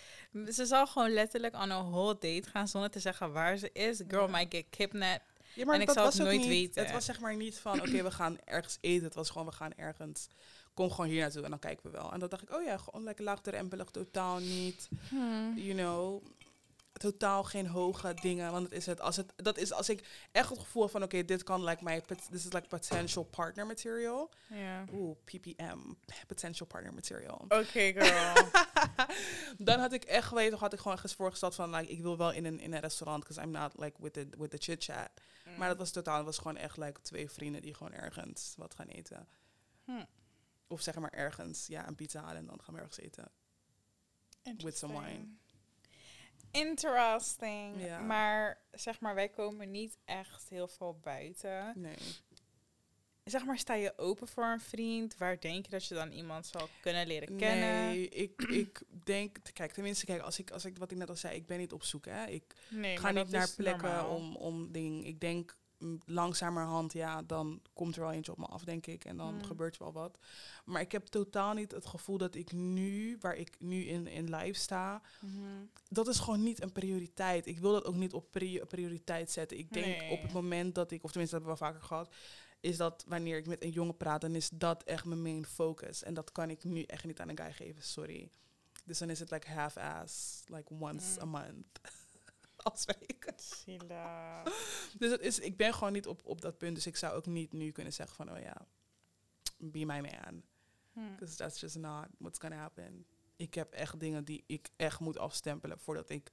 Ze 0.52 0.66
zal 0.66 0.86
gewoon 0.86 1.10
letterlijk 1.12 1.54
on 1.54 1.70
een 1.70 1.90
whole 1.90 2.12
date 2.20 2.50
gaan 2.50 2.68
zonder 2.68 2.90
te 2.90 3.00
zeggen 3.00 3.32
waar 3.32 3.56
ze 3.56 3.70
is. 3.72 4.02
Girl 4.08 4.24
Ja. 4.26 4.30
might 4.30 4.54
get 4.54 4.64
kidnapped. 4.70 5.26
Ja, 5.54 5.64
maar 5.64 5.74
En 5.74 5.80
ik 5.80 5.90
zal 5.90 6.04
was 6.04 6.14
het 6.14 6.22
nooit 6.22 6.38
niet, 6.38 6.48
weten. 6.48 6.82
Het 6.82 6.92
was 6.92 7.04
zeg 7.04 7.20
maar 7.20 7.36
niet 7.36 7.58
van, 7.58 7.80
oké, 7.80 8.02
we 8.02 8.10
gaan 8.10 8.38
ergens 8.44 8.78
eten. 8.80 9.04
Het 9.04 9.14
was 9.14 9.30
gewoon, 9.30 9.46
we 9.46 9.52
gaan 9.52 9.74
ergens, 9.76 10.28
kom 10.74 10.90
gewoon 10.90 11.06
hier 11.10 11.20
naartoe 11.20 11.42
en 11.42 11.50
dan 11.50 11.58
kijken 11.58 11.90
we 11.90 11.96
wel. 11.96 12.12
En 12.12 12.18
dan 12.18 12.28
dacht 12.28 12.42
ik, 12.42 12.50
oh 12.54 12.64
ja, 12.64 12.76
gewoon 12.76 13.02
lekker 13.02 13.24
laagdrempelig, 13.24 13.90
totaal 13.90 14.38
niet, 14.38 14.88
you 15.54 15.72
know, 15.74 16.24
totaal 16.98 17.44
geen 17.44 17.66
hoge 17.66 18.14
dingen. 18.14 18.52
Want 18.52 18.64
het 18.64 18.72
is 18.72 18.86
het, 18.86 19.00
als 19.00 19.16
het, 19.16 19.32
dat 19.36 19.58
is 19.58 19.72
als 19.72 19.88
ik 19.88 20.28
echt 20.32 20.48
het 20.48 20.58
gevoel 20.58 20.88
van, 20.88 21.02
oké, 21.02 21.24
dit 21.24 21.42
kan 21.42 21.64
like 21.64 21.84
my, 21.84 22.00
this 22.00 22.44
is 22.46 22.52
like 22.52 22.68
potential 22.68 23.24
partner 23.24 23.66
material. 23.66 24.30
Ja. 24.48 24.84
Oeh, 24.92 25.16
PPM, 25.24 25.78
potential 26.26 26.66
partner 26.66 26.94
material. 26.94 27.44
Oké, 27.48 27.92
girl. 27.96 28.48
dan 29.58 29.80
had 29.80 29.92
ik 29.92 30.04
echt 30.04 30.26
geweten, 30.26 30.58
had 30.58 30.72
ik 30.72 30.78
gewoon 30.78 30.98
eens 31.02 31.14
voorgesteld 31.14 31.54
van, 31.54 31.70
like, 31.70 31.92
ik 31.92 32.02
wil 32.02 32.16
wel 32.16 32.32
in 32.32 32.44
een, 32.44 32.60
in 32.60 32.72
een 32.72 32.80
restaurant, 32.80 33.24
because 33.24 33.46
I'm 33.46 33.52
not 33.52 33.72
like 33.78 34.02
with 34.02 34.12
the, 34.12 34.28
with 34.38 34.50
the 34.50 34.56
chit 34.56 34.84
chat. 34.84 35.10
Maar 35.56 35.68
dat 35.68 35.78
was 35.78 35.90
totaal, 35.90 36.16
het 36.16 36.24
was 36.24 36.38
gewoon 36.38 36.56
echt 36.56 36.76
like 36.76 37.00
twee 37.02 37.30
vrienden 37.30 37.62
die 37.62 37.74
gewoon 37.74 37.92
ergens 37.92 38.54
wat 38.56 38.74
gaan 38.74 38.86
eten. 38.86 39.28
Hm. 39.84 40.04
Of 40.66 40.80
zeg 40.80 40.94
maar 40.94 41.12
ergens, 41.12 41.66
ja, 41.66 41.88
een 41.88 41.94
pizza 41.94 42.20
halen 42.20 42.36
en 42.36 42.46
dan 42.46 42.62
gaan 42.62 42.74
we 42.74 42.80
ergens 42.80 42.98
eten. 42.98 43.30
with 44.56 44.78
some 44.78 45.00
wine. 45.00 45.26
Interesting. 46.50 47.84
Ja. 47.84 47.98
Maar 48.00 48.58
zeg 48.72 49.00
maar, 49.00 49.14
wij 49.14 49.28
komen 49.28 49.70
niet 49.70 49.96
echt 50.04 50.48
heel 50.48 50.68
veel 50.68 50.98
buiten. 51.02 51.72
Nee. 51.76 51.96
Zeg 53.24 53.44
maar, 53.44 53.58
sta 53.58 53.74
je 53.74 53.92
open 53.98 54.28
voor 54.28 54.44
een 54.44 54.60
vriend? 54.60 55.16
Waar 55.16 55.40
denk 55.40 55.64
je 55.64 55.70
dat 55.70 55.86
je 55.86 55.94
dan 55.94 56.12
iemand 56.12 56.46
zal 56.46 56.68
kunnen 56.80 57.06
leren 57.06 57.36
kennen? 57.36 57.84
Nee, 57.84 58.08
ik, 58.08 58.42
ik 58.42 58.82
denk, 59.04 59.36
kijk, 59.52 59.72
tenminste, 59.72 60.04
kijk, 60.04 60.20
als 60.22 60.38
ik, 60.38 60.50
als 60.50 60.64
ik, 60.64 60.78
wat 60.78 60.90
ik 60.90 60.96
net 60.98 61.08
al 61.08 61.16
zei, 61.16 61.36
ik 61.36 61.46
ben 61.46 61.58
niet 61.58 61.72
op 61.72 61.82
zoek, 61.84 62.04
hè. 62.04 62.26
Ik 62.26 62.54
Nee, 62.68 62.96
ga 62.98 63.10
niet 63.10 63.30
naar 63.30 63.50
plekken 63.56 63.88
normaal. 63.88 64.14
om, 64.16 64.36
om 64.36 64.72
ding. 64.72 65.06
Ik 65.06 65.20
denk 65.20 65.56
langzamerhand, 66.04 66.92
ja, 66.92 67.22
dan 67.22 67.60
komt 67.72 67.94
er 67.96 68.00
wel 68.02 68.12
eentje 68.12 68.32
op 68.32 68.38
me 68.38 68.46
af, 68.46 68.64
denk 68.64 68.86
ik. 68.86 69.04
En 69.04 69.16
dan 69.16 69.34
Mm. 69.34 69.44
gebeurt 69.44 69.74
er 69.76 69.82
wel 69.82 69.92
wat. 69.92 70.18
Maar 70.64 70.80
ik 70.80 70.92
heb 70.92 71.06
totaal 71.06 71.54
niet 71.54 71.70
het 71.70 71.86
gevoel 71.86 72.18
dat 72.18 72.34
ik 72.34 72.52
nu, 72.52 73.16
waar 73.20 73.36
ik 73.36 73.56
nu 73.58 73.84
in, 73.84 74.06
in 74.06 74.34
live 74.34 74.58
sta, 74.60 75.02
Mhm. 75.20 75.42
dat 75.88 76.08
is 76.08 76.18
gewoon 76.18 76.42
niet 76.42 76.62
een 76.62 76.72
prioriteit. 76.72 77.46
Ik 77.46 77.58
wil 77.58 77.72
dat 77.72 77.84
ook 77.84 77.94
niet 77.96 78.12
op 78.12 78.30
pri- 78.30 78.64
prioriteit 78.64 79.30
zetten. 79.30 79.58
Ik 79.58 79.72
denk 79.72 79.86
Nee. 79.98 80.10
op 80.10 80.22
het 80.22 80.32
moment 80.32 80.74
dat 80.74 80.90
ik, 80.90 81.04
of 81.04 81.10
tenminste 81.10 81.36
dat 81.38 81.46
hebben 81.46 81.58
we 81.60 81.64
wel 81.64 81.72
vaker 81.72 81.88
gehad, 81.88 82.14
is 82.60 82.76
dat 82.76 83.04
wanneer 83.08 83.36
ik 83.36 83.46
met 83.46 83.62
een 83.62 83.70
jongen 83.70 83.96
praat, 83.96 84.20
dan 84.20 84.34
is 84.34 84.48
dat 84.54 84.82
echt 84.82 85.04
mijn 85.04 85.22
main 85.22 85.46
focus. 85.46 86.02
En 86.02 86.14
dat 86.14 86.32
kan 86.32 86.50
ik 86.50 86.64
nu 86.64 86.82
echt 86.82 87.04
niet 87.04 87.20
aan 87.20 87.28
een 87.28 87.38
guy 87.38 87.52
geven, 87.52 87.82
sorry. 87.82 88.30
Dus 88.84 88.98
dan 88.98 89.10
is 89.10 89.18
het 89.20 89.30
like 89.30 89.50
half-ass, 89.50 90.42
like 90.46 90.72
once 90.78 91.24
Mm. 91.24 91.34
a 91.34 91.40
month. 91.40 91.66
Dus 94.98 95.10
het 95.10 95.20
is, 95.20 95.38
ik 95.38 95.56
ben 95.56 95.74
gewoon 95.74 95.92
niet 95.92 96.06
op, 96.06 96.20
op 96.24 96.40
dat 96.40 96.58
punt. 96.58 96.74
Dus 96.74 96.86
ik 96.86 96.96
zou 96.96 97.14
ook 97.14 97.26
niet 97.26 97.52
nu 97.52 97.70
kunnen 97.70 97.92
zeggen 97.92 98.16
van, 98.16 98.32
oh 98.32 98.40
ja, 98.40 98.66
be 99.58 99.84
my 99.84 100.00
man. 100.00 100.42
Because 100.92 101.36
that's 101.36 101.60
just 101.60 101.76
not 101.76 102.06
what's 102.18 102.38
gonna 102.38 102.56
happen. 102.56 103.06
Ik 103.36 103.54
heb 103.54 103.72
echt 103.72 104.00
dingen 104.00 104.24
die 104.24 104.44
ik 104.46 104.68
echt 104.76 105.00
moet 105.00 105.18
afstempelen 105.18 105.78
voordat 105.78 106.10
ik 106.10 106.30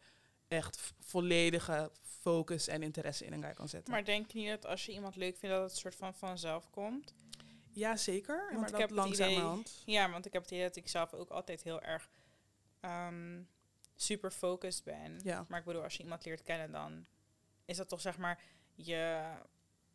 echt 0.48 0.94
volledige 1.00 1.92
focus 2.02 2.68
en 2.68 2.84
interesse 2.84 3.26
in 3.26 3.34
een 3.34 3.44
guy 3.44 3.54
kan 3.54 3.70
zetten. 3.70 3.94
Maar 3.94 4.06
denk 4.06 4.32
je 4.32 4.40
niet 4.40 4.50
dat 4.50 4.66
als 4.66 4.86
je 4.86 4.92
iemand 4.92 5.16
leuk 5.16 5.38
vindt, 5.38 5.56
dat 5.56 5.70
het 5.70 5.80
soort 5.80 5.96
van 5.96 6.14
vanzelf 6.14 6.70
komt? 6.70 7.14
ja, 7.76 7.96
zeker. 7.96 8.38
Want 8.38 8.60
maar 8.60 8.66
ik 8.66 8.72
dat 8.72 8.80
heb 8.80 8.90
langzamerhand. 8.90 9.82
Ja, 9.86 10.12
want 10.12 10.26
ik 10.26 10.34
heb 10.34 10.42
het 10.42 10.52
idee 10.52 10.64
dat 10.64 10.76
ik 10.76 10.88
zelf 10.88 11.14
ook 11.14 11.30
altijd 11.30 11.64
heel 11.64 11.82
erg 11.82 12.10
ehm, 12.80 13.42
super 13.96 14.32
focused 14.32 14.84
ben. 14.84 15.20
Ja. 15.24 15.46
Maar 15.50 15.60
ik 15.60 15.66
bedoel, 15.66 15.84
als 15.84 15.98
je 15.98 16.04
iemand 16.04 16.26
leert 16.26 16.44
kennen, 16.44 16.72
dan 16.72 17.06
is 17.66 17.78
dat 17.78 17.90
toch 17.90 18.02
zeg 18.02 18.18
maar 18.18 18.42
je. 18.76 19.32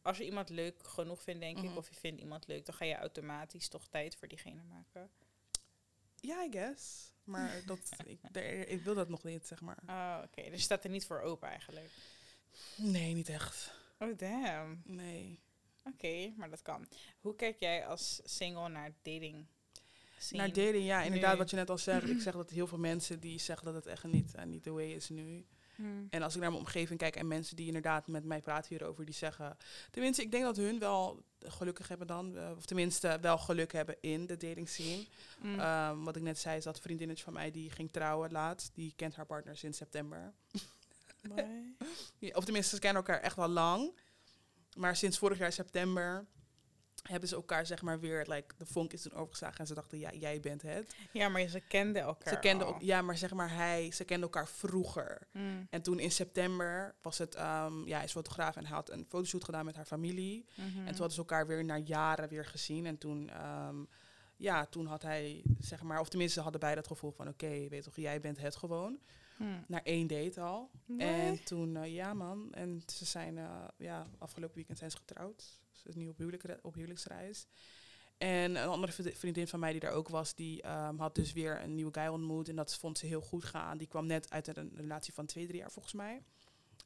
Als 0.03 0.19
je 0.19 0.25
iemand 0.25 0.49
leuk 0.49 0.83
genoeg 0.87 1.23
vindt, 1.23 1.41
denk 1.41 1.59
ik, 1.59 1.65
Mhm. 1.65 1.77
of 1.77 1.89
je 1.89 1.95
vindt 1.95 2.21
iemand 2.21 2.47
leuk, 2.47 2.67
dan 2.67 2.75
ga 2.75 2.85
je 2.85 2.95
automatisch 2.97 3.69
toch 3.69 3.87
tijd 3.89 4.17
voor 4.17 4.29
diegene 4.29 4.63
maken. 4.63 5.11
Ja, 6.21 6.45
I 6.45 6.51
guess. 6.51 7.13
Maar 7.25 7.63
dat, 7.67 7.79
ik, 8.07 8.21
ik 8.69 8.83
wil 8.83 8.95
dat 8.95 9.09
nog 9.09 9.23
niet, 9.25 9.47
zeg 9.47 9.61
maar. 9.61 9.79
Oh, 9.87 10.23
oké. 10.25 10.43
Dus 10.43 10.53
je 10.53 10.59
staat 10.65 10.85
er 10.85 10.91
niet 10.91 11.07
voor 11.07 11.21
open 11.21 11.49
eigenlijk. 11.49 11.91
Nee, 12.77 13.15
niet 13.15 13.29
echt. 13.29 13.75
Oh, 13.99 14.19
damn. 14.19 14.83
Nee. 14.85 15.41
Oké, 15.85 16.33
maar 16.37 16.51
dat 16.51 16.63
kan. 16.63 16.87
Hoe 17.21 17.37
kijk 17.37 17.61
jij 17.61 17.87
als 17.87 18.21
single 18.25 18.69
naar 18.69 18.93
dating? 19.03 19.47
Naar 20.31 20.53
dating, 20.53 20.85
ja, 20.85 21.03
inderdaad, 21.03 21.39
wat 21.39 21.51
je 21.51 21.57
net 21.57 21.71
al 21.71 21.79
zegt. 21.79 22.09
Ik 22.09 22.21
zeg 22.21 22.35
dat 22.35 22.51
heel 22.51 22.67
veel 22.67 22.79
mensen 22.79 23.21
die 23.21 23.39
zeggen 23.41 23.67
dat 23.67 23.75
het 23.75 23.87
echt 23.87 24.05
niet, 24.05 24.33
uh, 24.37 24.45
niet 24.45 24.65
de 24.65 24.71
way 24.71 24.93
is 24.93 25.09
nu. 25.09 25.47
Hm. 25.77 25.83
En 26.11 26.23
als 26.23 26.35
ik 26.35 26.41
naar 26.41 26.51
mijn 26.51 26.63
omgeving 26.63 26.99
kijk 26.99 27.17
en 27.17 27.29
mensen 27.29 27.57
die 27.57 27.67
inderdaad 27.67 28.07
met 28.07 28.25
mij 28.25 28.41
praten 28.41 28.69
hierover, 28.69 29.05
die 29.05 29.15
zeggen... 29.15 29.57
Tenminste, 29.91 30.23
ik 30.23 30.31
denk 30.31 30.45
dat 30.45 30.57
hun 30.57 30.79
wel 30.79 31.23
gelukkig 31.39 31.89
hebben 31.89 32.07
dan. 32.07 32.37
eh, 32.37 32.51
of 32.57 32.65
tenminste, 32.65 33.19
wel 33.21 33.39
geluk 33.39 33.73
hebben 33.73 33.97
in 34.01 34.27
de 34.27 34.37
dating 34.37 34.69
scene. 34.69 35.07
Hm. 35.41 35.59
Ehm, 35.61 36.03
wat 36.03 36.17
ik 36.17 36.23
net 36.23 36.39
zei, 36.39 36.57
is 36.57 36.65
dat 36.65 36.81
vriendinnetje 36.81 37.25
van 37.25 37.33
mij 37.33 37.51
die 37.51 37.71
ging 37.71 37.93
trouwen 37.93 38.33
laatst. 38.33 38.71
Die 38.75 38.93
kent 38.97 39.15
haar 39.15 39.27
partner 39.27 39.57
sinds 39.57 39.79
september. 39.79 40.33
Ja, 42.19 42.31
Of 42.35 42.45
tenminste, 42.45 42.75
ze 42.75 42.81
kennen 42.81 43.03
elkaar 43.03 43.21
echt 43.21 43.39
al 43.39 43.49
lang. 43.49 43.99
Maar 44.77 44.97
sinds 44.97 45.19
vorig 45.19 45.39
jaar 45.39 45.53
september 45.53 46.27
hebben 47.03 47.29
ze 47.29 47.35
elkaar 47.35 47.67
zeg 47.67 47.83
maar 47.83 48.01
weer... 48.01 48.25
Like, 48.29 48.55
de 48.57 48.67
vonk 48.67 48.93
is 48.93 49.03
toen 49.03 49.13
overgeslagen 49.13 49.59
en 49.59 49.67
ze 49.67 49.75
dachten, 49.75 49.99
ja, 49.99 50.13
jij 50.13 50.41
bent 50.41 50.63
het. 50.63 50.95
Ja, 51.13 51.29
maar 51.29 51.47
ze 51.47 51.61
kenden 51.61 52.03
elkaar. 52.03 52.33
Ze 52.33 52.39
kenden 52.39 52.67
ook, 52.67 52.81
ja, 52.81 53.03
maar 53.03 53.17
zeg 53.17 53.33
maar 53.33 53.55
hij, 53.55 53.91
ze 53.93 54.05
kenden 54.05 54.25
elkaar 54.25 54.49
vroeger. 54.49 55.29
Hm. 55.33 55.39
En 55.71 55.83
toen 55.83 55.99
in 55.99 56.11
september 56.11 56.95
was 57.03 57.19
het, 57.19 57.35
ehm, 57.35 57.87
ja, 57.87 57.97
hij 57.97 58.05
is 58.05 58.13
fotograaf 58.13 58.57
en 58.57 58.67
hij 58.67 58.75
had 58.75 58.91
een 58.91 59.07
fotoshoot 59.09 59.45
gedaan 59.45 59.65
met 59.65 59.77
haar 59.77 59.85
familie. 59.85 60.47
Mhm. 60.55 60.67
En 60.67 60.73
toen 60.75 60.85
hadden 60.87 61.11
ze 61.11 61.19
elkaar 61.19 61.47
weer 61.47 61.65
na 61.65 61.77
jaren 61.77 62.29
weer 62.29 62.47
gezien. 62.47 62.87
En 62.87 62.99
toen, 62.99 63.29
ehm, 63.29 63.85
ja, 64.37 64.67
toen 64.67 64.87
had 64.87 65.03
hij, 65.03 65.45
zeg 65.59 65.83
maar, 65.83 66.01
of 66.01 66.09
tenminste 66.09 66.37
ze 66.37 66.43
hadden 66.43 66.61
beide 66.61 66.79
het 66.79 66.89
gevoel 66.89 67.11
van, 67.11 67.29
oké, 67.29 67.69
weet 67.69 67.83
toch, 67.83 67.97
jij 67.97 68.21
bent 68.21 68.41
het 68.41 68.57
gewoon. 68.57 68.99
Hm. 69.37 69.45
Na 69.67 69.83
één 69.85 70.07
date 70.07 70.41
al. 70.41 70.71
En 70.99 71.45
toen, 71.45 71.77
eh, 71.77 71.95
ja 71.95 72.15
man, 72.15 72.53
en 72.53 72.83
ze 72.87 73.05
zijn, 73.05 73.39
eh, 73.39 73.65
ja, 73.77 74.07
afgelopen 74.19 74.57
weekend 74.57 74.79
zijn 74.79 74.91
ze 74.91 74.97
getrouwd. 74.97 75.60
Is 75.85 75.95
nu 75.95 76.09
op, 76.09 76.17
huwelijk, 76.19 76.59
op 76.63 76.75
huwelijksreis. 76.75 77.47
En 78.19 78.57
een 78.57 78.69
andere 78.69 78.93
vriend- 78.93 79.19
vriendin 79.19 79.49
van 79.49 79.61
mij 79.61 79.71
die 79.71 79.81
daar 79.81 79.93
ook 79.93 80.09
was, 80.09 80.35
die 80.35 80.63
ehm, 80.63 80.97
had 80.99 81.15
dus 81.15 81.33
weer 81.33 81.63
een 81.63 81.75
nieuwe 81.75 81.93
guy 81.93 82.07
ontmoet. 82.07 82.49
En 82.49 82.57
dat 82.57 82.75
vond 82.77 82.99
ze 82.99 83.07
heel 83.07 83.21
goed 83.21 83.45
gaan. 83.45 83.79
Die 83.79 83.87
kwam 83.89 84.07
net 84.07 84.31
uit 84.31 84.57
een 84.57 84.73
relatie 84.75 85.13
van 85.13 85.27
twee, 85.27 85.47
drie 85.47 85.59
jaar 85.59 85.71
volgens 85.71 85.95
mij. 85.95 86.23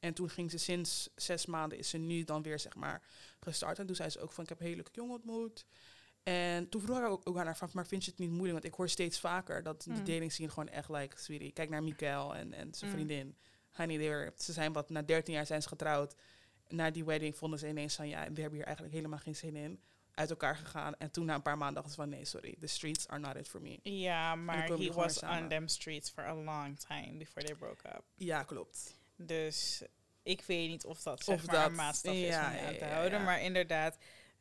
En 0.01 0.15
toen 0.15 0.31
ging 0.31 0.51
ze 0.51 0.59
sinds 0.59 1.09
zes 1.15 1.47
maanden, 1.47 1.79
is 1.79 1.89
ze 1.89 1.99
nu 1.99 2.25
dan 2.25 2.43
weer 2.43 2.59
zeg 2.59 2.75
maar 2.75 3.03
gestart. 3.41 3.79
En 3.79 3.87
toen 3.87 3.97
zei 3.97 4.11
ze 4.11 4.21
ook 4.21 4.33
van, 4.33 4.43
ik 4.43 4.49
heb 4.49 4.59
een 4.59 4.65
hele 4.65 4.77
leuke 4.77 4.91
jongen 4.95 5.15
ontmoet. 5.15 5.65
En 6.23 6.69
toen 6.69 6.81
vroeg 6.81 6.99
ik 6.99 7.05
ook, 7.05 7.21
ook 7.29 7.37
aan 7.39 7.45
haar 7.47 7.57
van, 7.57 7.69
maar 7.73 7.87
vind 7.87 8.05
je 8.05 8.11
het 8.11 8.21
niet 8.21 8.29
moeilijk? 8.31 8.53
Want 8.53 8.65
ik 8.65 8.75
hoor 8.75 8.89
steeds 8.89 9.21
vaker 9.21 9.63
dat 9.63 9.83
de 9.83 9.91
Mm. 9.91 9.97
dating 9.97 10.33
scene 10.33 10.49
gewoon 10.49 10.69
echt 10.69 10.89
like, 10.89 11.19
sweetie, 11.19 11.53
kijk 11.53 11.69
naar 11.71 11.83
Mikael 11.83 12.35
en, 12.35 12.53
en 12.53 12.75
zijn 12.75 12.91
Mm. 12.91 12.97
vriendin. 12.97 13.37
Honey, 13.73 14.33
ze 14.37 14.53
zijn 14.53 14.73
wat, 14.73 14.91
na 14.91 15.03
13 15.03 15.35
jaar 15.35 15.47
zijn 15.47 15.63
ze 15.63 15.69
getrouwd. 15.69 16.15
Na 16.69 16.91
die 16.91 17.05
wedding 17.05 17.37
vonden 17.37 17.59
ze 17.59 17.69
ineens 17.69 17.95
van, 17.95 18.09
ja, 18.09 18.19
we 18.33 18.41
hebben 18.41 18.53
hier 18.59 18.65
eigenlijk 18.65 18.95
helemaal 18.97 19.19
geen 19.19 19.37
zin 19.37 19.57
in. 19.57 19.81
Uit 20.15 20.31
elkaar 20.31 20.57
gegaan. 20.57 20.95
En 20.99 21.11
toen 21.11 21.25
na 21.25 21.35
een 21.35 21.43
paar 21.43 21.57
maanden 21.59 21.75
dachten 21.75 21.93
ze 21.93 22.01
van, 22.01 22.09
nee, 22.09 22.25
sorry, 22.25 22.55
the 22.61 22.67
streets 22.67 23.09
are 23.09 23.21
not 23.21 23.37
it 23.37 23.49
for 23.49 23.61
me. 23.63 23.79
Ja, 23.83 24.35
maar 24.35 24.67
he 24.69 24.93
was 24.93 25.23
on 25.23 25.49
them 25.49 25.69
streets 25.69 26.11
for 26.11 26.25
a 26.25 26.35
long 26.35 26.79
time 26.79 27.13
before 27.17 27.47
they 27.47 27.55
broke 27.55 27.89
up. 27.89 28.03
Ja, 28.15 28.43
klopt. 28.43 28.99
Dus 29.17 29.83
ik 30.23 30.43
weet 30.43 30.69
niet 30.69 30.85
of 30.85 31.03
dat 31.03 31.25
zeg 31.25 31.35
Of 31.37 31.47
maar 31.47 31.55
een 31.57 31.63
dat- 31.63 31.73
maatstaf 31.73 32.15
is 32.15 32.21
ja, 32.27 32.41
om 32.51 32.67
aan 32.67 32.75
te 32.75 32.85
ja, 32.85 32.91
houden. 32.91 33.19
ja. 33.19 33.25
Maar 33.25 33.43
inderdaad, 33.43 33.99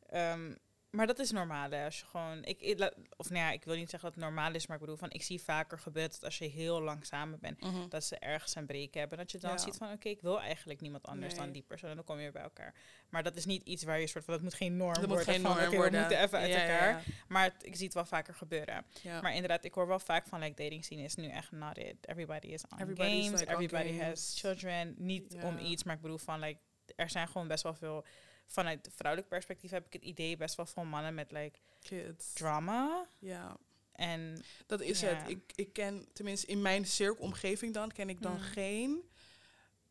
ehm, 0.08 0.54
maar 0.94 1.06
dat 1.06 1.18
is 1.18 1.30
normaal 1.30 1.70
hè. 1.70 1.84
Als 1.84 1.98
je 1.98 2.06
gewoon, 2.06 2.44
ik, 2.44 2.90
of 3.16 3.30
nou 3.30 3.40
ja, 3.44 3.50
ik 3.50 3.64
wil 3.64 3.74
niet 3.76 3.90
zeggen 3.90 4.08
dat 4.08 4.18
het 4.18 4.24
normaal 4.28 4.54
is, 4.54 4.66
maar 4.66 4.76
ik 4.76 4.82
bedoel 4.82 4.96
van, 4.98 5.10
ik 5.10 5.22
zie 5.22 5.40
vaker 5.42 5.78
gebeuren 5.78 6.10
dat 6.12 6.24
als 6.24 6.38
je 6.38 6.46
heel 6.46 6.80
lang 6.82 7.06
samen 7.06 7.38
bent, 7.40 7.60
Mhm. 7.60 7.88
dat 7.88 8.04
ze 8.04 8.18
ergens 8.18 8.54
een 8.54 8.66
break 8.66 8.94
hebben. 8.94 9.18
Dat 9.18 9.30
je 9.30 9.38
dan 9.38 9.50
Ja. 9.50 9.58
ziet 9.58 9.76
van, 9.76 9.92
oké, 9.92 10.08
ik 10.08 10.20
wil 10.20 10.40
eigenlijk 10.40 10.80
niemand 10.80 11.06
anders 11.06 11.34
dan 11.34 11.52
die 11.52 11.62
persoon. 11.62 11.90
En 11.90 11.96
dan 11.96 12.04
kom 12.04 12.18
je 12.18 12.30
bij 12.30 12.42
elkaar. 12.42 12.74
Maar 13.08 13.22
dat 13.22 13.36
is 13.36 13.44
niet 13.44 13.62
iets 13.62 13.82
waar 13.82 14.00
je 14.00 14.06
soort 14.06 14.24
van, 14.24 14.34
dat 14.34 14.42
moet 14.42 14.54
geen 14.54 14.76
norm 14.76 14.92
Dat 14.92 15.00
moet 15.02 15.08
worden. 15.08 15.26
geen 15.34 15.42
van, 15.42 15.56
norm 15.56 15.70
worden. 15.74 15.92
we 15.92 15.98
moeten 15.98 16.22
even 16.22 16.38
uit 16.38 16.52
Ja, 16.52 16.60
elkaar. 16.60 16.88
ja. 16.88 17.00
Maar 17.28 17.44
het- 17.44 17.66
ik 17.66 17.74
zie 17.76 17.84
het 17.84 17.94
wel 17.94 18.04
vaker 18.04 18.34
gebeuren. 18.34 18.84
Maar 19.22 19.34
inderdaad, 19.34 19.64
ik 19.64 19.74
hoor 19.74 19.86
wel 19.86 19.98
vaak 19.98 20.26
van 20.26 20.40
like 20.40 20.62
dating 20.62 20.84
scene 20.84 21.02
is 21.02 21.14
nu 21.14 21.28
echt 21.28 21.52
not 21.52 21.78
it. 21.78 21.96
Everybody 22.06 22.46
is 22.46 22.62
on 22.68 22.78
Everybody 22.80 23.08
is, 23.10 23.24
games, 23.24 23.40
like, 23.40 23.54
on 23.56 23.62
everybody 23.62 23.88
games. 23.98 24.02
has 24.08 24.34
children. 24.40 24.94
Niet 24.98 25.36
om 25.42 25.58
iets, 25.58 25.84
maar 25.84 25.94
ik 25.94 26.00
bedoel 26.00 26.18
van 26.18 26.40
like 26.40 26.58
er 26.96 27.10
zijn 27.10 27.28
gewoon 27.28 27.48
best 27.48 27.62
wel 27.62 27.74
veel 27.74 28.04
vanuit 28.46 28.88
vrouwelijk 28.96 29.30
perspectief 29.30 29.70
heb 29.70 29.86
ik 29.86 29.92
het 29.92 30.02
idee 30.02 30.36
best 30.36 30.54
wel 30.54 30.66
veel 30.66 30.84
mannen 30.84 31.14
met 31.14 31.30
like 31.32 31.58
Kids. 31.82 32.32
drama 32.32 33.06
Ja. 33.18 33.56
en 33.92 34.42
Dat 34.66 34.80
is 34.80 35.00
Ja. 35.00 35.08
het. 35.08 35.30
Ik, 35.30 35.52
ik 35.54 35.72
ken, 35.72 36.08
tenminste 36.12 36.46
in 36.46 36.62
mijn 36.62 36.86
cirkelomgeving 36.86 37.74
dan, 37.74 37.92
ken 37.92 38.08
ik 38.08 38.22
dan 38.22 38.32
Mm. 38.36 38.38
geen 38.40 39.02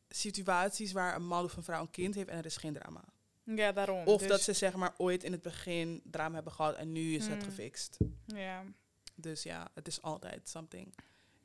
situaties 0.09 0.91
waar 0.91 1.15
een 1.15 1.25
man 1.25 1.43
of 1.43 1.55
een 1.57 1.63
vrouw 1.63 1.81
een 1.81 1.91
kind 1.91 2.15
heeft 2.15 2.29
en 2.29 2.37
er 2.37 2.45
is 2.45 2.57
geen 2.57 2.73
drama. 2.73 3.03
ja 3.43 3.71
daarom. 3.71 4.07
Of 4.07 4.19
Dus, 4.19 4.27
dat 4.29 4.41
ze 4.41 4.53
zeg 4.53 4.73
maar 4.75 4.93
ooit 4.97 5.23
in 5.23 5.31
het 5.31 5.41
begin 5.41 6.01
drama 6.11 6.35
hebben 6.35 6.53
gehad 6.53 6.75
en 6.75 6.91
nu 6.91 7.15
is 7.15 7.27
het 7.27 7.37
Mm. 7.37 7.43
gefixt. 7.43 7.97
ja 8.25 8.63
Dus 9.15 9.43
ja, 9.43 9.71
het 9.73 9.87
is 9.87 10.01
altijd 10.01 10.49
something. 10.49 10.95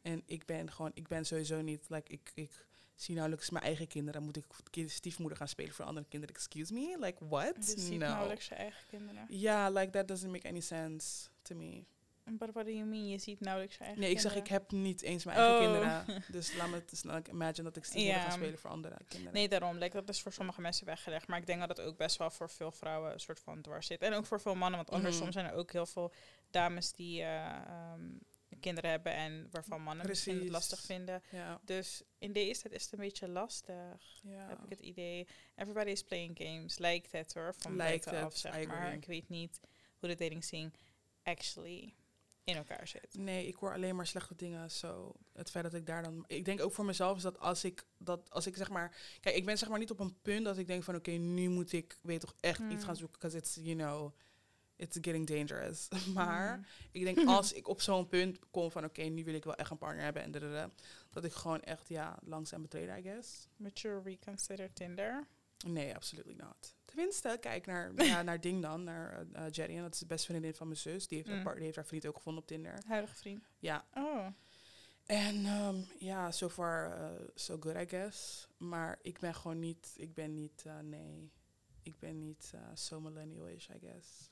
En 0.02 0.22
ik 0.26 0.46
ben 0.46 0.72
gewoon, 0.72 0.90
ik 0.94 1.08
ben 1.08 1.24
sowieso 1.26 1.60
niet, 1.60 1.84
like, 1.88 2.12
ik, 2.12 2.30
ik 2.34 2.66
zie 3.02 3.14
nauwelijks 3.14 3.50
mijn 3.50 3.64
eigen 3.64 3.86
kinderen. 3.86 4.22
Moet 4.22 4.36
ik 4.36 4.44
stiefmoeder 4.90 5.38
gaan 5.38 5.48
spelen 5.48 5.74
voor 5.74 5.84
andere 5.84 6.06
kinderen? 6.08 6.34
Excuse 6.34 6.72
me? 6.72 6.96
Like, 7.00 7.28
what? 7.28 7.54
je 7.74 7.80
ziet 7.80 7.98
no. 7.98 8.06
nauwelijks 8.08 8.48
je 8.48 8.54
eigen 8.54 8.86
kinderen. 8.88 9.26
Ja, 9.28 9.70
like, 9.70 9.90
that 9.90 10.08
doesn't 10.08 10.32
make 10.32 10.48
any 10.48 10.60
sense 10.60 11.28
to 11.42 11.54
me. 11.54 11.84
But 12.30 12.52
what 12.52 12.64
do 12.64 12.70
you 12.72 12.84
mean? 12.84 13.08
Je 13.08 13.18
ziet 13.18 13.40
nauwelijks 13.40 13.76
je 13.76 13.84
eigen 13.84 14.00
Nee, 14.02 14.10
ik 14.10 14.20
zeg, 14.20 14.36
ik 14.36 14.42
kinderen? 14.44 14.62
heb 14.70 14.80
niet 14.80 15.02
eens 15.02 15.24
mijn 15.24 15.36
eigen 15.38 15.54
Oh. 15.56 15.62
kinderen. 15.72 16.22
Dus 16.32 16.56
laat 16.56 16.68
me 16.68 16.74
het 16.74 16.90
dus 16.90 17.02
like, 17.02 17.30
imagine 17.30 17.62
dat 17.62 17.76
ik 17.76 17.84
stiefmoeder 17.84 18.22
ga 18.22 18.30
spelen 18.30 18.58
voor 18.58 18.70
andere 18.70 18.96
kinderen. 19.08 19.32
Nee, 19.34 19.48
daarom. 19.48 19.76
Like, 19.78 19.94
dat 19.96 20.08
is 20.08 20.20
voor 20.22 20.32
sommige 20.32 20.60
mensen 20.60 20.86
weggelegd. 20.86 21.26
Maar 21.26 21.38
ik 21.38 21.46
denk 21.46 21.58
dat 21.60 21.68
het 21.68 21.80
ook 21.80 21.96
best 21.96 22.16
wel 22.16 22.30
voor 22.30 22.50
veel 22.50 22.72
vrouwen 22.72 23.12
een 23.12 23.20
soort 23.20 23.40
van 23.40 23.60
dwars 23.60 23.86
zit. 23.86 24.02
En 24.02 24.12
ook 24.12 24.26
voor 24.26 24.40
veel 24.40 24.54
mannen. 24.54 24.76
Want 24.78 24.90
andersom 24.90 25.22
Mhm. 25.22 25.32
zijn 25.32 25.46
er 25.46 25.52
ook 25.52 25.72
heel 25.72 25.86
veel 25.86 26.12
dames 26.50 26.92
die 26.92 27.20
eh, 27.22 27.46
ehm, 27.46 28.00
kinderen 28.60 28.90
hebben. 28.90 29.12
En 29.12 29.48
waarvan 29.50 29.82
mannen 29.82 30.06
het 30.08 30.26
lastig 30.48 30.80
vinden. 30.80 31.22
Ja, 31.30 31.60
Dus 31.64 32.02
in 32.18 32.32
deze 32.32 32.60
tijd 32.60 32.74
is 32.74 32.82
het 32.82 32.92
een 32.92 32.98
beetje 32.98 33.28
lastig. 33.28 34.20
ja. 34.22 34.48
Heb 34.48 34.62
ik 34.62 34.68
het 34.70 34.80
idee. 34.80 35.26
Everybody 35.56 35.90
is 35.90 36.02
playing 36.02 36.38
games. 36.42 36.78
Lijkt 36.78 37.12
het 37.12 37.34
hoor. 37.34 37.54
Van 37.58 37.76
buitenaf, 37.76 38.22
het, 38.32 38.38
zeg 38.38 38.62
I 38.62 38.66
maar. 38.66 38.76
agree. 38.76 38.96
Ik 38.96 39.04
weet 39.04 39.28
niet 39.28 39.60
hoe 39.98 40.08
de 40.08 40.14
dating 40.14 40.44
scene 40.44 40.70
actually 41.22 41.94
in 42.44 42.56
elkaar 42.56 42.88
zit. 42.88 43.14
Nee, 43.18 43.46
ik 43.46 43.54
hoor 43.54 43.72
alleen 43.72 43.96
maar 43.96 44.06
slechte 44.06 44.34
dingen. 44.34 44.70
Zo, 44.70 45.12
het 45.32 45.50
feit 45.50 45.64
dat 45.64 45.74
ik 45.74 45.86
daar 45.86 46.02
dan. 46.02 46.24
Ik 46.26 46.44
denk 46.44 46.60
ook 46.62 46.72
voor 46.72 46.84
mezelf 46.84 47.16
is 47.16 47.22
dat 47.22 47.38
als 47.38 47.64
ik 47.64 47.84
dat 47.98 48.30
als 48.30 48.46
ik 48.46 48.56
zeg 48.56 48.68
maar. 48.70 48.96
Kijk, 49.20 49.36
ik 49.36 49.44
ben 49.44 49.58
zeg 49.58 49.68
maar 49.68 49.78
niet 49.78 49.90
op 49.90 50.00
een 50.00 50.20
punt 50.22 50.44
dat 50.44 50.58
ik 50.58 50.66
denk 50.66 50.82
van 50.84 50.94
oké, 50.94 51.10
nu 51.10 51.48
moet 51.48 51.72
ik 51.72 51.98
weet 52.02 52.20
toch 52.20 52.34
echt 52.40 52.58
iets 52.60 52.68
Mm. 52.74 52.80
gaan 52.80 52.96
zoeken. 52.96 53.18
Because 53.20 53.36
it's, 53.36 53.54
you 53.54 53.74
know, 53.76 54.12
it's 54.78 54.98
getting 55.00 55.26
dangerous. 55.26 55.88
maar 56.14 56.56
Mm. 56.56 56.64
ik 56.90 57.04
denk 57.04 57.28
als 57.36 57.52
ik 57.52 57.68
op 57.68 57.80
zo'n 57.80 58.08
punt 58.08 58.38
kom 58.50 58.70
van 58.70 58.84
oké, 58.84 59.02
nu 59.02 59.24
wil 59.24 59.34
ik 59.34 59.44
wel 59.44 59.54
echt 59.54 59.70
een 59.70 59.78
partner 59.78 60.04
hebben 60.04 60.22
en 60.22 60.30
dadada, 60.30 60.70
dat 61.10 61.24
ik 61.24 61.32
gewoon 61.32 61.62
echt 61.62 61.88
ja, 61.88 62.18
langzaam 62.22 62.62
betreden, 62.62 62.98
I 62.98 63.02
guess. 63.02 63.48
Would 63.56 63.80
you 63.80 64.02
reconsider 64.02 64.72
Tinder? 64.72 65.26
Nee, 65.66 65.94
absoluut 65.94 66.36
not. 66.36 66.74
Tenminste, 66.84 67.36
kijk 67.40 67.66
naar, 67.66 67.92
ja, 68.04 68.22
naar 68.22 68.40
Ding 68.40 68.62
dan, 68.62 68.84
naar 68.84 69.26
eh 69.32 69.44
eh, 69.46 69.52
Jerry. 69.52 69.76
En 69.76 69.82
dat 69.82 69.92
is 69.94 69.98
de 69.98 70.06
beste 70.06 70.26
vriendin 70.26 70.54
van 70.54 70.66
mijn 70.66 70.78
zus. 70.78 71.08
Die 71.08 71.16
heeft, 71.16 71.28
haar 71.28 71.38
Mm. 71.38 71.44
part- 71.44 71.54
die 71.56 71.64
heeft 71.64 71.76
haar 71.76 71.86
vriend 71.86 72.06
ook 72.06 72.16
gevonden 72.16 72.42
op 72.42 72.48
Tinder. 72.48 72.78
Huidige 72.86 73.14
vriend. 73.16 73.44
Ja, 73.58 73.84
Oh. 73.94 74.26
En 75.06 75.44
ehm, 75.46 75.76
ja, 75.98 76.30
so 76.30 76.48
far 76.48 76.98
uh, 77.00 77.20
so 77.34 77.56
good, 77.60 77.76
I 77.76 77.88
guess. 77.88 78.48
Maar 78.56 78.98
ik 79.02 79.18
ben 79.18 79.34
gewoon 79.34 79.58
niet, 79.58 79.92
ik 79.96 80.14
ben 80.14 80.34
niet, 80.34 80.64
uh, 80.66 80.78
nee. 80.78 81.30
Ik 81.82 81.98
ben 81.98 82.18
niet 82.18 82.52
uh, 82.54 82.60
so 82.74 83.00
millennial-ish, 83.00 83.68
I 83.68 83.78
guess. 83.80 84.30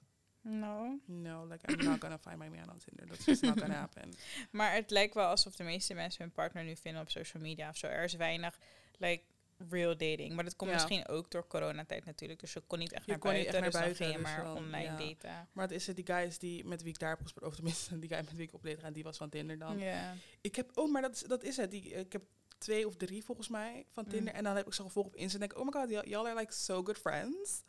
No. 0.49 1.01
No, 1.05 1.47
like 1.47 1.73
I'm 1.73 1.85
not 1.85 2.01
gonna 2.01 2.19
find 2.19 2.39
my 2.39 2.49
man 2.49 2.71
on 2.71 2.79
Tinder. 2.79 3.07
That's 3.07 3.25
just 3.25 3.43
not 3.43 3.59
gonna 3.61 3.75
happen. 3.85 4.15
Maar 4.51 4.75
het 4.75 4.91
lijkt 4.91 5.15
wel 5.15 5.27
alsof 5.27 5.57
de 5.57 5.65
meeste 5.65 5.95
mensen 5.95 6.23
hun 6.23 6.33
partner 6.33 6.65
nu 6.65 6.77
vinden 6.77 7.03
op 7.03 7.11
social 7.11 7.43
media 7.43 7.69
of 7.69 7.77
zo. 7.77 7.87
Er 7.87 8.05
is 8.05 8.15
weinig 8.15 8.59
like 8.99 9.23
real 9.71 9.97
dating. 9.97 10.35
Maar 10.35 10.45
dat 10.45 10.57
komt 10.57 10.71
Ja. 10.71 10.77
misschien 10.77 11.09
ook 11.09 11.31
door 11.31 11.47
coronatijd 11.47 12.05
natuurlijk. 12.05 12.41
Dus 12.41 12.53
je 12.53 12.61
kon 12.61 12.79
niet 12.79 12.93
echt 12.93 13.05
Je 13.05 13.11
naar 13.11 13.21
kon 13.21 13.33
niet 13.33 13.43
buiten. 13.43 13.65
echt 13.65 13.73
naar 13.75 13.89
dus 13.89 13.99
buiten, 13.99 14.23
dus 14.23 14.33
maar 14.33 14.55
online 14.55 15.05
ja. 15.05 15.15
daten. 15.15 15.49
Maar 15.53 15.65
het 15.65 15.75
is 15.75 15.87
het, 15.87 15.97
die 15.97 16.07
guys 16.07 16.39
die, 16.39 16.65
met 16.65 16.83
wie 16.83 16.93
ik 16.93 16.99
daar 16.99 17.11
heb 17.11 17.21
gesproken, 17.23 17.49
of 17.51 17.55
tenminste 17.55 17.99
die 17.99 18.09
guy 18.09 18.19
met 18.19 18.37
wie 18.37 18.47
ik 18.47 18.55
op 18.55 18.63
date 18.63 18.81
ga, 18.81 18.91
die 18.91 19.03
was 19.03 19.17
van 19.17 19.29
Tinder 19.29 19.59
dan. 19.59 19.79
Ja. 19.79 20.15
Ik 20.41 20.57
heb, 20.57 20.79
oh, 20.79 20.93
maar 20.93 21.03
dat 21.03 21.15
is, 21.15 21.21
dat 21.21 21.43
is 21.43 21.57
het. 21.57 21.71
Die, 21.71 21.83
ik 21.91 22.13
heb 22.13 22.23
twee 22.59 22.87
of 22.87 22.97
drie 22.97 23.25
volgens 23.25 23.49
mij 23.49 23.87
van 23.93 24.07
Tinder. 24.07 24.33
Mm. 24.33 24.39
En 24.39 24.45
dan 24.45 24.57
heb 24.57 24.67
ik 24.67 24.73
ze 24.73 24.83
gevolgd 24.83 25.09
op 25.09 25.17
Insta 25.17 25.35
en 25.35 25.41
denk 25.41 25.53
ik, 25.53 25.59
oh 25.59 25.65
my 25.65 25.73
god, 25.81 26.07
y'all 26.07 26.27
are 26.27 26.39
like 26.39 26.53
so 26.53 26.83
good 26.85 26.99
friends. 26.99 27.63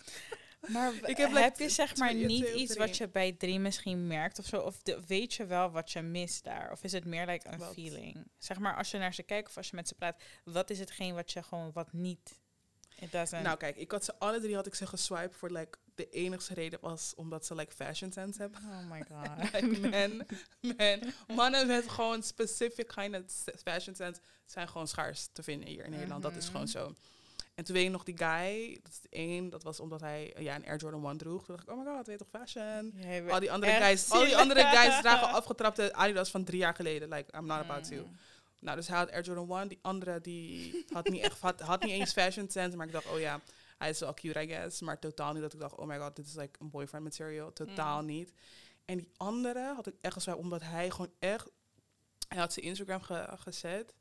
Maar 0.68 0.92
Ik 1.10 1.16
heb, 1.16 1.56
je 1.58 1.68
zeg 1.68 1.96
maar 1.96 2.14
niet 2.14 2.48
iets 2.48 2.76
wat 2.76 2.96
je 2.96 3.08
bij 3.08 3.32
drie 3.32 3.58
misschien 3.58 4.06
merkt 4.06 4.38
of 4.38 4.46
zo? 4.46 4.60
Of 4.60 4.82
de, 4.82 4.98
weet 5.06 5.34
je 5.34 5.46
wel 5.46 5.70
wat 5.70 5.90
je 5.92 6.02
mist 6.02 6.44
daar? 6.44 6.72
Of 6.72 6.82
is 6.84 6.92
het 6.92 7.04
meer 7.04 7.26
like 7.26 7.48
een 7.48 7.60
feeling? 7.60 8.26
Zeg 8.38 8.58
maar 8.58 8.76
als 8.76 8.90
je 8.90 8.98
naar 8.98 9.14
ze 9.14 9.22
kijkt 9.22 9.48
of 9.48 9.56
als 9.56 9.68
je 9.70 9.76
met 9.76 9.88
ze 9.88 9.94
praat, 9.94 10.22
wat 10.44 10.70
is 10.70 10.78
hetgeen 10.78 11.14
wat 11.14 11.32
je 11.32 11.42
gewoon 11.42 11.70
wat 11.72 11.92
niet? 11.92 12.42
Nou 13.42 13.56
kijk, 13.56 13.76
ik 13.76 13.90
had 13.90 14.04
ze 14.04 14.14
alle 14.18 14.40
drie 14.40 14.54
had 14.54 14.66
ik 14.66 14.74
ze 14.74 14.86
geswiped 14.86 15.36
voor 15.36 15.50
like 15.50 15.78
de 15.94 16.10
enigste 16.10 16.54
reden 16.54 16.78
was 16.82 17.12
omdat 17.16 17.46
ze 17.46 17.54
like 17.54 17.72
fashion 17.72 18.12
sense 18.12 18.40
hebben. 18.40 18.60
oh 18.64 18.90
my 18.90 19.02
god. 19.10 19.52
like 19.52 19.88
men, 19.88 20.26
men, 20.76 21.14
mannen 21.34 21.66
met 21.66 21.88
gewoon 21.88 22.22
specific 22.22 22.86
kind 22.86 23.14
of 23.16 23.22
fashion 23.62 23.94
sense 23.94 24.20
zijn 24.44 24.68
gewoon 24.68 24.88
schaars 24.88 25.28
te 25.32 25.42
vinden 25.42 25.68
hier 25.68 25.84
in 25.84 25.90
Nederland. 25.90 26.22
Dat 26.22 26.36
is 26.36 26.42
Mhm. 26.44 26.52
gewoon 26.52 26.68
zo. 26.68 26.94
En 27.54 27.64
toen 27.64 27.74
weet 27.74 27.84
ik 27.84 27.90
nog 27.90 28.04
die 28.04 28.16
guy, 28.18 28.78
dat 28.82 28.92
is 28.92 29.00
één, 29.10 29.50
dat 29.50 29.62
was 29.62 29.80
omdat 29.80 30.00
hij 30.00 30.34
ja, 30.38 30.54
een 30.54 30.66
Air 30.66 30.76
Jordan 30.78 31.06
1 31.08 31.16
droeg. 31.16 31.44
Toen 31.44 31.54
dacht 31.56 31.68
ik, 31.68 31.74
oh 31.74 31.84
my 31.84 31.92
god, 31.96 32.06
weet 32.06 32.18
toch 32.18 32.28
fashion? 32.28 32.94
Al 33.30 33.40
die 33.40 33.52
andere 33.52 33.72
guys, 33.72 34.10
al 34.10 34.24
die 34.24 34.36
andere 34.36 34.62
guys 34.62 35.00
dragen 35.02 35.28
afgetrapte 35.28 35.92
Adidas 35.94 36.30
van 36.30 36.44
drie 36.44 36.58
jaar 36.58 36.74
geleden. 36.74 37.08
Like, 37.08 37.36
I'm 37.38 37.46
not 37.46 37.58
about 37.60 37.84
to. 37.88 37.96
Mm. 37.96 38.16
Nou, 38.60 38.76
dus 38.76 38.88
hij 38.88 38.96
had 38.96 39.10
Air 39.10 39.22
Jordan 39.24 39.58
1. 39.58 39.68
Die 39.68 39.78
andere 39.82 40.20
die 40.20 40.84
had 40.92 41.08
niet 41.08 41.22
echt 41.22 41.40
had, 41.40 41.60
had 41.60 41.82
niet 41.82 41.90
eens 41.92 42.12
fashion 42.12 42.50
sense. 42.50 42.76
Maar 42.76 42.86
ik 42.86 42.92
dacht, 42.92 43.06
oh 43.12 43.18
ja, 43.20 43.40
hij 43.78 43.88
is 43.90 44.00
wel 44.00 44.14
cute, 44.14 44.42
I 44.42 44.46
guess. 44.46 44.80
Maar 44.80 44.98
totaal 44.98 45.32
niet 45.32 45.42
dat 45.42 45.52
ik 45.52 45.60
dacht, 45.60 45.74
oh 45.76 45.86
my 45.86 45.98
god, 45.98 46.16
dit 46.16 46.26
is 46.26 46.34
like 46.34 46.58
een 46.60 46.70
boyfriend 46.70 47.04
material. 47.04 47.52
Totaal 47.52 48.00
Mm. 48.00 48.06
niet. 48.06 48.32
En 48.84 48.96
die 48.96 49.08
andere 49.16 49.72
had 49.74 49.86
ik 49.86 49.94
echt 50.00 50.12
gezegd, 50.14 50.36
omdat 50.36 50.62
hij 50.62 50.90
gewoon 50.90 51.12
echt... 51.18 51.50
Hij 52.28 52.38
had 52.38 52.52
zijn 52.52 52.66
Instagram 52.66 53.00
ge- 53.02 53.28
gezet. 53.36 53.94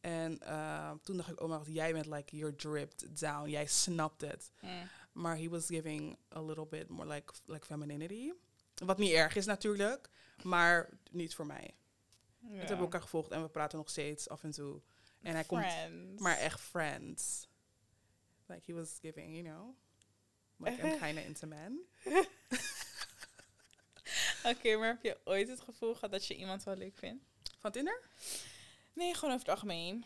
En 0.00 0.40
eh, 0.40 0.92
toen 1.02 1.16
dacht 1.16 1.30
ik, 1.30 1.40
oh 1.40 1.56
god, 1.56 1.66
jij 1.66 1.92
bent 1.92 2.06
like, 2.06 2.36
you're 2.36 2.56
dripped 2.56 3.20
down. 3.20 3.48
Jij 3.48 3.66
snapt 3.66 4.20
het. 4.20 4.50
Mm. 4.60 4.88
Maar 5.12 5.36
he 5.36 5.48
was 5.48 5.66
giving 5.66 6.18
a 6.34 6.42
little 6.42 6.66
bit 6.66 6.88
more 6.88 7.08
like, 7.08 7.32
like 7.46 7.66
femininity. 7.66 8.32
Wat 8.74 8.98
niet 8.98 9.12
erg 9.12 9.36
is 9.36 9.46
natuurlijk, 9.46 10.10
maar 10.42 10.88
niet 11.10 11.34
voor 11.34 11.46
mij. 11.46 11.74
Ja. 12.40 12.48
We 12.48 12.56
hebben 12.56 12.78
elkaar 12.78 13.02
gevolgd 13.02 13.30
en 13.30 13.42
we 13.42 13.48
praten 13.48 13.78
nog 13.78 13.90
steeds 13.90 14.28
af 14.28 14.42
en 14.42 14.50
toe. 14.50 14.82
En 15.22 15.34
hij 15.34 15.44
komt, 15.44 15.64
Friends. 15.64 16.22
maar 16.22 16.36
echt 16.36 16.60
friends. 16.60 17.48
Like 18.46 18.62
he 18.66 18.72
was 18.72 18.98
giving, 19.00 19.36
you 19.36 19.42
know. 19.42 19.76
Like 20.56 20.82
I'm 20.82 20.98
kind 20.98 21.18
of 21.18 21.24
into 21.24 21.46
men. 21.46 21.86
Oké, 24.56 24.76
maar 24.76 24.88
heb 24.88 25.02
je 25.02 25.20
ooit 25.24 25.48
het 25.48 25.60
gevoel 25.60 25.94
gehad 25.94 26.10
dat 26.10 26.26
je 26.26 26.36
iemand 26.36 26.64
wel 26.64 26.76
leuk 26.76 26.98
vindt? 26.98 27.24
Van 27.58 27.72
Tinder? 27.72 28.00
Nee, 28.98 29.14
gewoon 29.14 29.34
over 29.34 29.46
het 29.46 29.54
algemeen. 29.54 30.04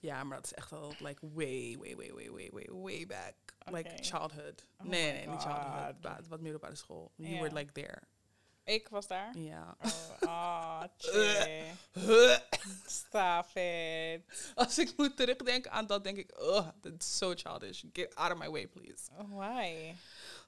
Ja, 0.00 0.24
maar 0.24 0.36
dat 0.36 0.44
is 0.46 0.54
echt 0.54 0.72
al 0.72 0.94
like 0.98 1.20
way, 1.34 1.76
way, 1.78 1.96
way, 1.96 2.12
way, 2.12 2.30
way, 2.30 2.50
way, 2.52 2.66
way 2.70 3.06
back. 3.06 3.34
Like 3.70 3.88
childhood. 4.04 4.64
Oh 4.80 4.86
nee, 4.86 5.12
nee, 5.12 5.26
niet 5.26 5.40
childhood. 5.42 5.84
God. 5.84 6.00
Ba- 6.00 6.20
Wat 6.28 6.40
middelbare 6.40 6.74
school. 6.74 7.12
You 7.16 7.28
were 7.40 7.54
like 7.54 7.72
there. 7.72 8.02
Ik 8.64 8.88
was 8.88 9.06
daar. 9.06 9.38
Ja. 9.38 9.76
Oh, 10.20 10.82
tjee. 10.96 11.64
Stop 12.86 13.56
it. 13.56 14.52
Als 14.54 14.78
ik 14.78 14.92
moet 14.96 15.16
terugdenken 15.16 15.70
aan 15.70 15.86
dat, 15.86 16.04
denk 16.04 16.16
ik, 16.16 16.40
oh, 16.40 16.68
that's 16.80 17.16
so 17.16 17.32
childish. 17.34 17.82
Get 17.92 18.14
out 18.14 18.32
of 18.32 18.38
my 18.38 18.50
way, 18.50 18.66
please. 18.68 19.10
Why? 19.28 19.94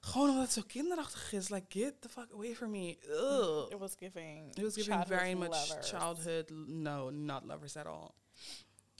Gewoon 0.01 0.29
omdat 0.29 0.43
het 0.43 0.53
zo 0.53 0.61
kinderachtig 0.67 1.33
is. 1.33 1.49
Like, 1.49 1.79
get 1.79 2.01
the 2.01 2.09
fuck 2.09 2.31
away 2.31 2.55
from 2.55 2.71
me. 2.71 2.97
Ugh. 3.09 3.71
It 3.71 3.77
was 3.77 3.95
giving. 3.97 4.55
It 4.57 4.63
was 4.63 4.73
giving 4.73 5.05
very 5.07 5.33
much 5.33 5.69
lovers. 5.69 5.89
childhood. 5.89 6.49
No, 6.67 7.09
not 7.09 7.45
lovers 7.45 7.75
at 7.75 7.85
all. 7.85 8.11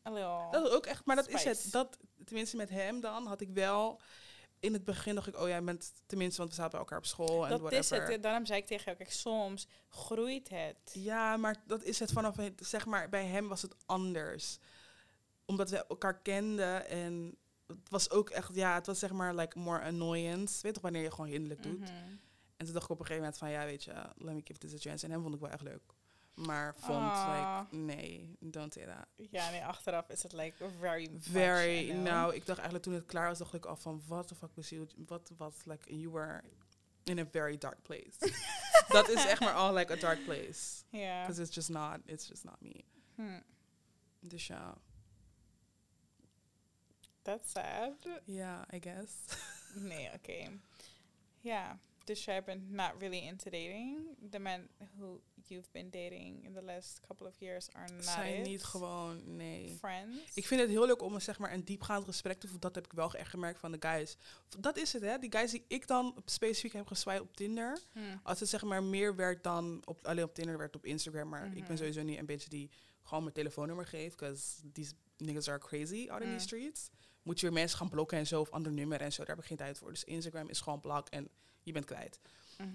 A 0.08 0.12
little. 0.12 0.48
Dat 0.52 0.66
is 0.66 0.72
ook 0.72 0.86
echt, 0.86 1.06
maar 1.06 1.16
dat 1.16 1.28
is 1.28 1.44
het. 1.44 1.68
Dat, 1.72 1.98
tenminste 2.26 2.56
met 2.56 2.70
hem 2.70 3.00
dan, 3.00 3.28
had 3.28 3.42
ik 3.42 3.50
wel... 3.50 4.02
In 4.66 4.74
het 4.74 4.84
begin 4.86 5.16
dacht 5.16 5.28
ik, 5.28 5.40
oh 5.40 5.48
jij 5.48 5.64
bent... 5.64 5.92
Tenminste, 6.06 6.38
want 6.38 6.50
we 6.50 6.56
zaten 6.56 6.72
bij 6.72 6.80
elkaar 6.80 6.98
op 6.98 7.06
school 7.06 7.44
en 7.44 7.50
dat 7.50 7.60
whatever. 7.60 8.04
is 8.04 8.10
het. 8.14 8.24
Daarom 8.24 8.46
zei 8.46 8.60
ik 8.60 8.66
tegen 8.66 8.84
jou, 8.86 8.98
kijk, 8.98 9.12
soms 9.12 9.68
groeit 9.90 10.50
het. 10.50 10.92
Ja, 10.94 11.38
maar 11.38 11.64
dat 11.68 11.84
is 11.84 12.00
het 12.00 12.12
vanaf, 12.12 12.36
het- 12.36 12.62
zeg 12.66 12.86
maar, 12.86 13.10
bij 13.10 13.26
hem 13.26 13.48
was 13.48 13.62
het 13.62 13.76
anders. 13.86 14.58
Omdat 15.46 15.70
we 15.70 15.86
elkaar 15.88 16.20
kenden 16.22 16.88
en 16.88 17.38
het 17.68 17.90
was 17.90 18.10
ook 18.10 18.30
echt, 18.30 18.56
ja, 18.56 18.74
het 18.76 18.86
was 18.86 19.00
zeg 19.00 19.12
maar 19.12 19.36
like 19.36 19.60
more 19.60 19.82
annoyance. 19.82 20.62
Weet 20.62 20.74
toch 20.74 20.84
wanneer 20.84 21.02
je 21.02 21.12
gewoon 21.12 21.30
hinderlijk 21.30 21.64
doet? 21.64 21.80
Mhm. 21.80 21.92
En 22.58 22.66
toen 22.66 22.74
dacht 22.74 22.86
ik 22.86 22.92
op 22.92 23.00
een 23.00 23.06
gegeven 23.06 23.22
moment 23.22 23.38
van, 23.38 23.50
ja, 23.50 23.66
weet 23.66 23.84
je, 23.84 23.92
let 24.16 24.34
me 24.36 24.42
give 24.44 24.60
this 24.60 24.74
a 24.74 24.78
chance. 24.78 25.06
En 25.06 25.12
hem 25.12 25.22
vond 25.22 25.34
ik 25.36 25.40
wel 25.40 25.50
echt 25.50 25.62
leuk. 25.62 25.82
Maar 26.36 26.76
vond, 26.76 27.12
Ah. 27.12 27.60
like, 27.70 27.76
nee, 27.76 28.36
don't 28.40 28.74
say 28.74 28.86
that. 28.86 29.08
Ja, 29.32 29.50
nee, 29.50 29.64
achteraf 29.66 30.10
is 30.10 30.24
het 30.24 30.34
like 30.34 30.70
very 30.80 31.10
much, 31.12 31.24
Very, 31.24 31.90
know. 31.90 32.04
nou, 32.04 32.34
ik 32.36 32.46
dacht 32.46 32.58
eigenlijk 32.60 32.84
toen 32.84 32.94
het 32.94 33.06
klaar 33.06 33.28
was, 33.28 33.38
dacht 33.38 33.54
ik 33.54 33.66
al 33.66 33.76
van, 33.76 34.02
what 34.08 34.28
the 34.28 34.36
fuck 34.36 34.56
was 34.56 34.70
you, 34.70 34.88
wat 35.06 35.32
was, 35.38 35.66
like, 35.66 35.96
you 35.96 36.12
were 36.12 36.42
in 37.04 37.20
a 37.20 37.26
very 37.32 37.58
dark 37.58 37.82
place. 37.82 38.34
dat 38.88 39.10
is 39.10 39.26
echt 39.26 39.40
maar 39.40 39.54
al 39.54 39.74
like 39.74 39.94
a 39.94 39.96
dark 39.96 40.24
place. 40.24 40.84
Ja. 40.90 41.22
Because 41.22 41.42
it's 41.42 41.56
just 41.56 41.70
not, 41.70 42.00
it's 42.06 42.28
just 42.28 42.44
not 42.44 42.62
me. 42.62 42.84
Hm. 43.16 43.40
Dus 44.20 44.48
ja, 44.48 44.78
That's 47.22 47.52
sad. 47.52 47.94
ja, 48.26 48.66
I 48.74 48.80
guess. 48.80 49.12
Nee, 49.76 50.10
oké. 50.14 50.60
Ja, 51.40 51.78
dus 52.04 52.26
jij 52.26 52.44
bent 52.44 52.72
not 52.72 52.92
really 53.00 53.18
into 53.28 53.50
dating. 53.50 53.98
The 54.32 54.40
men 54.40 54.70
who 54.98 55.22
you've 55.48 55.70
been 55.72 55.90
dating 55.90 56.44
in 56.46 56.54
the 56.54 56.62
last 56.62 57.00
couple 57.08 57.28
of 57.28 57.36
years 57.40 57.70
are 57.74 57.94
not 57.94 58.04
Zijn 58.06 58.40
it. 58.40 58.46
niet 58.48 58.64
gewoon, 58.64 59.36
nee. 59.36 59.76
friends. 59.80 60.34
Ik 60.34 60.48
vind 60.48 60.62
het 60.62 60.70
heel 60.70 60.86
leuk 60.86 61.02
om 61.02 61.14
een, 61.14 61.22
zeg 61.22 61.40
maar, 61.40 61.54
een 61.54 61.64
diepgaand 61.66 62.06
gesprek 62.06 62.40
te 62.40 62.48
voeren. 62.48 62.62
Dat 62.62 62.76
heb 62.76 62.86
ik 62.86 62.94
wel 62.94 63.14
echt 63.14 63.30
gemerkt 63.30 63.60
van 63.60 63.72
de 63.72 63.78
guys. 63.80 64.18
Dat 64.60 64.78
is 64.78 64.94
het, 64.94 65.02
hè. 65.02 65.18
Die 65.18 65.32
guys 65.32 65.52
die 65.52 65.66
ik 65.68 65.88
dan 65.88 66.22
specifiek 66.26 66.74
heb 66.74 66.88
geswijd 66.88 67.22
op 67.22 67.36
Tinder. 67.36 67.80
Hm. 67.92 68.00
Als 68.24 68.40
het 68.40 68.50
zeg 68.50 68.64
maar 68.64 68.84
meer 68.84 69.16
werkt 69.16 69.44
dan 69.44 69.82
op, 69.86 70.06
alleen 70.08 70.24
op 70.24 70.34
Tinder, 70.34 70.58
werkt 70.58 70.76
op 70.76 70.86
Instagram. 70.86 71.30
Maar 71.30 71.46
ik 71.46 71.54
Mhm. 71.58 71.68
ben 71.68 71.78
sowieso 71.78 72.02
niet 72.04 72.18
een 72.20 72.26
beetje 72.26 72.50
die 72.50 72.70
gewoon 73.04 73.24
mijn 73.24 73.36
telefoonnummer 73.36 73.86
geeft. 73.86 74.16
Because 74.18 74.56
these 74.72 74.94
niggas 75.18 75.48
are 75.50 75.60
crazy 75.60 76.08
out 76.10 76.22
in 76.22 76.30
Mm. 76.30 76.38
the 76.38 76.44
streets. 76.44 76.90
Moet 77.26 77.40
je 77.40 77.46
weer 77.46 77.56
mensen 77.56 77.78
gaan 77.78 77.90
blokken 77.90 78.18
en 78.18 78.28
zo, 78.28 78.40
of 78.40 78.50
ander 78.50 78.72
nummer 78.72 79.02
en 79.02 79.14
zo. 79.14 79.18
Daar 79.18 79.36
heb 79.36 79.44
ik 79.44 79.50
geen 79.50 79.58
tijd 79.58 79.78
voor. 79.78 79.90
Dus 79.90 80.04
Instagram 80.04 80.50
is 80.50 80.62
gewoon 80.62 80.80
blok 80.80 81.10
en 81.10 81.30
je 81.64 81.72
bent 81.72 81.86
kwijt. 81.86 82.20
Mhm. 82.58 82.70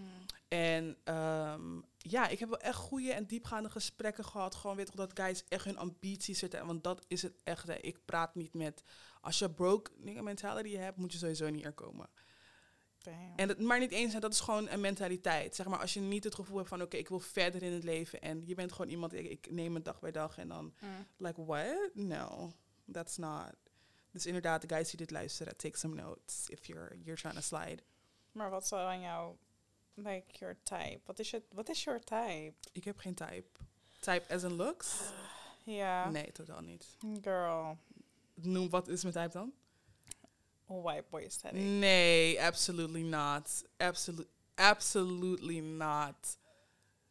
En 0.48 0.96
ehm, 1.04 1.80
ja, 1.98 2.28
ik 2.28 2.38
heb 2.38 2.48
wel 2.48 2.58
echt 2.58 2.76
goede 2.76 3.12
en 3.12 3.26
diepgaande 3.26 3.70
gesprekken 3.70 4.24
gehad. 4.24 4.54
Gewoon 4.54 4.76
weet 4.76 4.86
toch 4.86 4.94
dat 4.94 5.20
guys 5.20 5.44
echt 5.48 5.64
hun 5.64 5.78
ambities 5.78 6.38
zetten. 6.38 6.66
Want 6.66 6.84
dat 6.84 7.04
is 7.08 7.22
het 7.22 7.34
echte. 7.44 7.80
Ik 7.80 8.04
praat 8.04 8.34
niet 8.34 8.54
met... 8.54 8.82
Als 9.20 9.38
je 9.38 9.50
broke 9.50 9.90
mentality 10.22 10.76
hebt, 10.76 10.96
moet 10.96 11.12
je 11.12 11.18
sowieso 11.18 11.50
niet 11.50 11.64
er 11.64 11.72
komen. 11.72 12.08
Damn. 12.98 13.32
En 13.36 13.48
het, 13.48 13.60
maar 13.60 13.78
niet 13.78 13.90
eens, 13.90 14.14
dat 14.14 14.32
is 14.32 14.40
gewoon 14.40 14.68
een 14.68 14.80
mentaliteit. 14.80 15.54
Zeg 15.54 15.66
maar, 15.66 15.78
als 15.78 15.94
je 15.94 16.00
niet 16.00 16.24
het 16.24 16.34
gevoel 16.34 16.56
hebt 16.56 16.68
van... 16.68 16.82
Oké, 16.82 16.96
ik 16.96 17.08
wil 17.08 17.20
verder 17.20 17.62
in 17.62 17.72
het 17.72 17.84
leven. 17.84 18.20
En 18.20 18.46
je 18.46 18.54
bent 18.54 18.72
gewoon 18.72 18.90
iemand... 18.90 19.12
Ik, 19.12 19.26
ik 19.26 19.50
neem 19.50 19.74
het 19.74 19.84
dag 19.84 20.00
bij 20.00 20.10
dag 20.10 20.38
en 20.38 20.48
dan... 20.48 20.74
Hm. 20.78 20.86
Like, 21.16 21.44
what? 21.44 21.90
No, 21.94 22.52
that's 22.92 23.16
not... 23.16 23.52
Dus 24.10 24.26
inderdaad, 24.26 24.60
de 24.60 24.68
guys 24.74 24.88
die 24.88 24.98
dit 24.98 25.10
luisteren, 25.10 25.56
take 25.56 25.78
some 25.78 25.94
notes. 25.94 26.48
If 26.48 26.66
you're, 26.66 26.98
you're 27.02 27.20
trying 27.20 27.34
to 27.36 27.40
slide. 27.40 27.82
Maar 28.32 28.50
wat 28.50 28.66
zou 28.66 28.82
dan 28.90 29.00
jouw, 29.00 29.38
like, 29.94 30.38
your 30.38 30.56
type? 30.62 31.00
Wat 31.04 31.18
is, 31.18 31.30
je, 31.30 31.42
wat 31.52 31.68
is 31.68 31.84
your 31.84 32.00
type? 32.00 32.54
Ik 32.72 32.84
heb 32.84 32.98
geen 32.98 33.14
type. 33.14 33.48
Type 33.98 34.34
as 34.34 34.42
in 34.42 34.52
looks? 34.52 34.96
Ja. 35.64 36.08
Nee, 36.10 36.32
totaal 36.32 36.60
niet. 36.60 36.96
Girl. 37.22 37.78
Noem, 38.34 38.70
wat 38.70 38.88
is 38.88 39.02
mijn 39.02 39.14
type 39.14 39.28
dan? 39.28 39.52
White 40.66 41.04
boy 41.10 41.22
aesthetic. 41.24 41.60
Nee, 41.60 42.42
absolutely 42.42 43.02
not. 43.02 43.64
Absolute, 43.76 44.28
absolutely 44.54 45.60
not. 45.60 46.38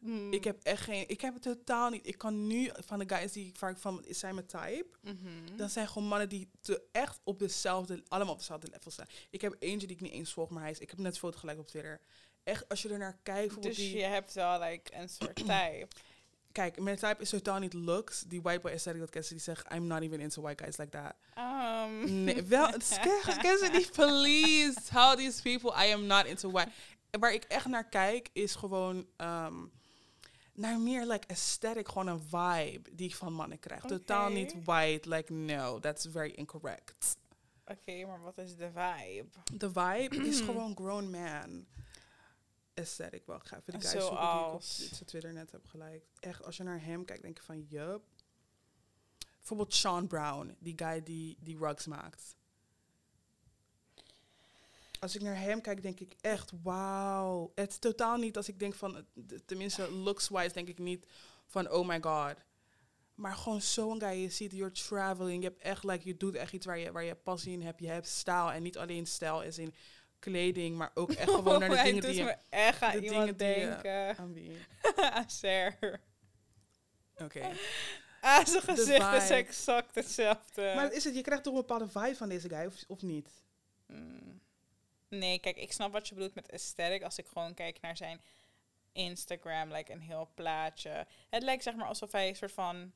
Mm. 0.00 0.32
Ik 0.32 0.44
heb 0.44 0.62
echt 0.62 0.82
geen... 0.82 1.08
Ik 1.08 1.20
heb 1.20 1.34
het 1.34 1.42
totaal 1.42 1.90
niet. 1.90 2.06
Ik 2.06 2.18
kan 2.18 2.46
nu 2.46 2.70
van 2.72 2.98
de 2.98 3.14
guys 3.14 3.32
die 3.32 3.46
ik 3.46 3.56
vaak 3.56 3.78
van... 3.78 4.04
Is 4.04 4.18
zijn 4.18 4.34
mijn 4.34 4.46
type? 4.46 4.88
Mhm. 5.02 5.56
Dat 5.56 5.70
zijn 5.70 5.88
gewoon 5.88 6.08
mannen 6.08 6.28
die 6.28 6.50
te 6.60 6.82
echt 6.92 7.20
op 7.24 7.38
dezelfde... 7.38 8.02
Allemaal 8.08 8.32
op 8.32 8.38
dezelfde 8.38 8.68
level 8.72 8.90
staan. 8.90 9.06
Ik 9.30 9.40
heb 9.40 9.56
eentje 9.58 9.86
die 9.86 9.96
ik 9.96 10.02
niet 10.02 10.12
eens 10.12 10.32
volg, 10.32 10.50
maar 10.50 10.62
hij 10.62 10.70
is... 10.70 10.78
Ik 10.78 10.90
heb 10.90 10.98
net 10.98 11.12
een 11.12 11.18
foto 11.18 11.38
gelijk 11.38 11.58
op 11.58 11.66
Twitter. 11.66 12.00
Echt, 12.44 12.68
als 12.68 12.82
je 12.82 12.88
er 12.88 12.98
naar 12.98 13.18
kijkt... 13.22 13.62
Dus 13.62 13.76
die, 13.76 13.96
je 13.96 14.02
hebt 14.02 14.32
wel 14.32 14.60
like, 14.60 14.96
een 14.96 15.08
soort 15.08 15.36
type. 15.50 15.88
Kijk, 16.52 16.80
mijn 16.80 16.96
type 16.96 17.22
is 17.22 17.30
totaal 17.30 17.58
niet 17.58 17.72
looks. 17.72 18.20
Die 18.20 18.42
white 18.42 18.60
boy 18.60 18.70
aesthetic 18.70 19.00
dat 19.00 19.10
Cassidy 19.10 19.40
zegt... 19.40 19.72
I'm 19.72 19.86
not 19.86 20.02
even 20.02 20.20
into 20.20 20.42
white 20.42 20.64
guys 20.64 20.76
like 20.76 20.90
that. 20.90 21.14
Um. 21.38 22.24
Nee, 22.24 22.42
wel, 22.42 22.70
Cassidy, 23.42 23.90
please 23.90 24.80
tell 24.90 25.16
these 25.16 25.42
people 25.42 25.86
I 25.86 25.92
am 25.92 26.06
not 26.06 26.24
into 26.24 26.50
white. 26.50 26.70
Waar 27.10 27.32
ik 27.32 27.44
echt 27.44 27.66
naar 27.66 27.88
kijk 27.88 28.28
is 28.32 28.54
gewoon 28.54 29.06
ehm, 29.16 29.54
naar 30.54 30.80
meer 30.80 31.06
like 31.06 31.28
aesthetic, 31.28 31.88
gewoon 31.88 32.06
een 32.06 32.20
vibe 32.20 32.94
die 32.94 33.08
ik 33.08 33.14
van 33.14 33.32
mannen 33.32 33.58
krijg. 33.58 33.84
Totaal 33.84 34.30
niet 34.30 34.64
white, 34.64 35.08
like 35.08 35.32
no, 35.32 35.78
that's 35.78 36.06
very 36.10 36.30
incorrect. 36.30 37.16
Oké, 37.64 38.06
maar 38.06 38.20
wat 38.20 38.38
is 38.38 38.56
de 38.56 38.70
vibe? 38.70 39.28
De 39.52 39.70
vibe 39.72 40.16
is 40.16 40.40
gewoon 40.50 40.76
grown 40.76 41.10
man 41.10 41.66
aesthetic. 42.80 43.26
Wel, 43.26 43.36
ik 43.36 43.44
ga 43.44 43.56
even 43.56 43.80
de 43.80 43.86
guys 43.86 43.90
zoeken 43.90 44.20
die 44.20 44.28
ik 44.28 44.34
op 44.34 44.40
Zoals? 44.40 44.88
zijn 44.88 45.04
Twitter 45.04 45.32
net 45.32 45.52
heb 45.52 45.66
gelijk. 45.66 46.04
Echt, 46.20 46.44
als 46.44 46.56
je 46.56 46.62
naar 46.62 46.84
hem 46.84 47.04
kijkt, 47.04 47.22
denk 47.22 47.36
je 47.36 47.42
van, 47.42 47.66
yup. 47.68 48.02
Bijvoorbeeld 49.38 49.74
Sean 49.74 50.06
Brown, 50.06 50.56
die 50.58 50.72
guy 50.76 51.02
die, 51.02 51.36
die 51.40 51.58
rugs 51.58 51.86
maakt. 51.86 52.36
Als 55.00 55.14
ik 55.14 55.22
naar 55.22 55.38
hem 55.38 55.60
kijk, 55.60 55.82
denk 55.82 56.00
ik 56.00 56.14
echt, 56.20 56.52
wauw. 56.62 57.52
Het 57.54 57.70
is 57.70 57.78
totaal 57.78 58.16
niet 58.16 58.36
als 58.36 58.48
ik 58.48 58.58
denk 58.58 58.74
van, 58.74 59.06
tenminste 59.46 59.92
looks-wise 59.92 60.52
denk 60.52 60.68
ik 60.68 60.78
niet 60.78 61.06
van, 61.46 61.70
oh 61.70 61.86
my 61.86 62.00
god. 62.00 62.34
Maar 63.14 63.34
gewoon 63.34 63.60
zo'n 63.60 64.00
guy, 64.00 64.10
je 64.10 64.30
ziet, 64.30 64.52
you're 64.52 64.72
traveling. 64.72 65.42
Je 65.42 65.48
hebt 65.48 65.62
echt, 65.62 65.84
like, 65.84 66.08
je 66.08 66.16
doet 66.16 66.34
echt 66.34 66.52
iets 66.52 66.66
waar 66.66 66.78
je, 66.78 66.92
waar 66.92 67.04
je 67.04 67.14
passie 67.14 67.52
in 67.52 67.62
hebt. 67.62 67.80
Je 67.80 67.88
hebt 67.88 68.06
stijl 68.06 68.52
en 68.52 68.62
niet 68.62 68.78
alleen 68.78 69.06
stijl 69.06 69.42
is 69.42 69.58
in 69.58 69.74
kleding, 70.18 70.76
maar 70.76 70.90
ook 70.94 71.12
echt 71.12 71.30
gewoon 71.30 71.60
naar 71.60 71.68
de 71.68 71.82
dingen 71.82 72.02
die 72.02 72.14
je... 72.14 72.36
echt 72.48 72.82
aan 72.82 72.92
de 72.92 73.00
iemand 73.00 73.38
denken. 73.38 74.16
Aan 74.16 74.32
wie? 74.32 74.56
Oké. 77.24 77.48
Ah, 78.20 78.46
zijn 78.46 78.62
gezicht 78.62 79.12
is 79.12 79.30
exact 79.30 79.94
hetzelfde. 79.94 80.72
Maar 80.74 80.92
is 80.92 81.04
het, 81.04 81.14
je 81.14 81.20
krijgt 81.20 81.42
toch 81.42 81.54
een 81.54 81.60
bepaalde 81.60 81.88
vibe 81.88 82.16
van 82.16 82.28
deze 82.28 82.48
guy, 82.48 82.66
of, 82.66 82.74
of 82.86 83.02
niet? 83.02 83.28
Mm. 83.86 84.40
Nee, 85.10 85.38
kijk, 85.38 85.56
ik 85.56 85.72
snap 85.72 85.92
wat 85.92 86.08
je 86.08 86.14
bedoelt 86.14 86.34
met 86.34 86.52
aesthetic. 86.52 87.02
Als 87.02 87.18
ik 87.18 87.26
gewoon 87.26 87.54
kijk 87.54 87.80
naar 87.80 87.96
zijn 87.96 88.20
Instagram, 88.92 89.72
like 89.72 89.92
een 89.92 90.00
heel 90.00 90.30
plaatje. 90.34 91.06
Het 91.30 91.42
lijkt 91.42 91.62
zeg 91.62 91.74
maar 91.74 91.86
alsof 91.86 92.12
hij 92.12 92.28
een 92.28 92.36
soort 92.36 92.52
van 92.52 92.92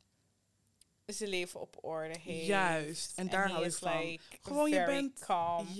zijn 1.06 1.30
leven 1.30 1.60
op 1.60 1.76
orde 1.84 2.18
heeft. 2.18 2.46
Juist, 2.46 3.18
en 3.18 3.28
daar 3.28 3.50
hou 3.50 3.64
ik 3.64 3.72
van. 3.72 3.98
Like 3.98 4.22
Gewoon, 4.42 4.70
je 4.70 4.84
bent- 4.84 5.18
calm, 5.18 5.66
cool, 5.66 5.76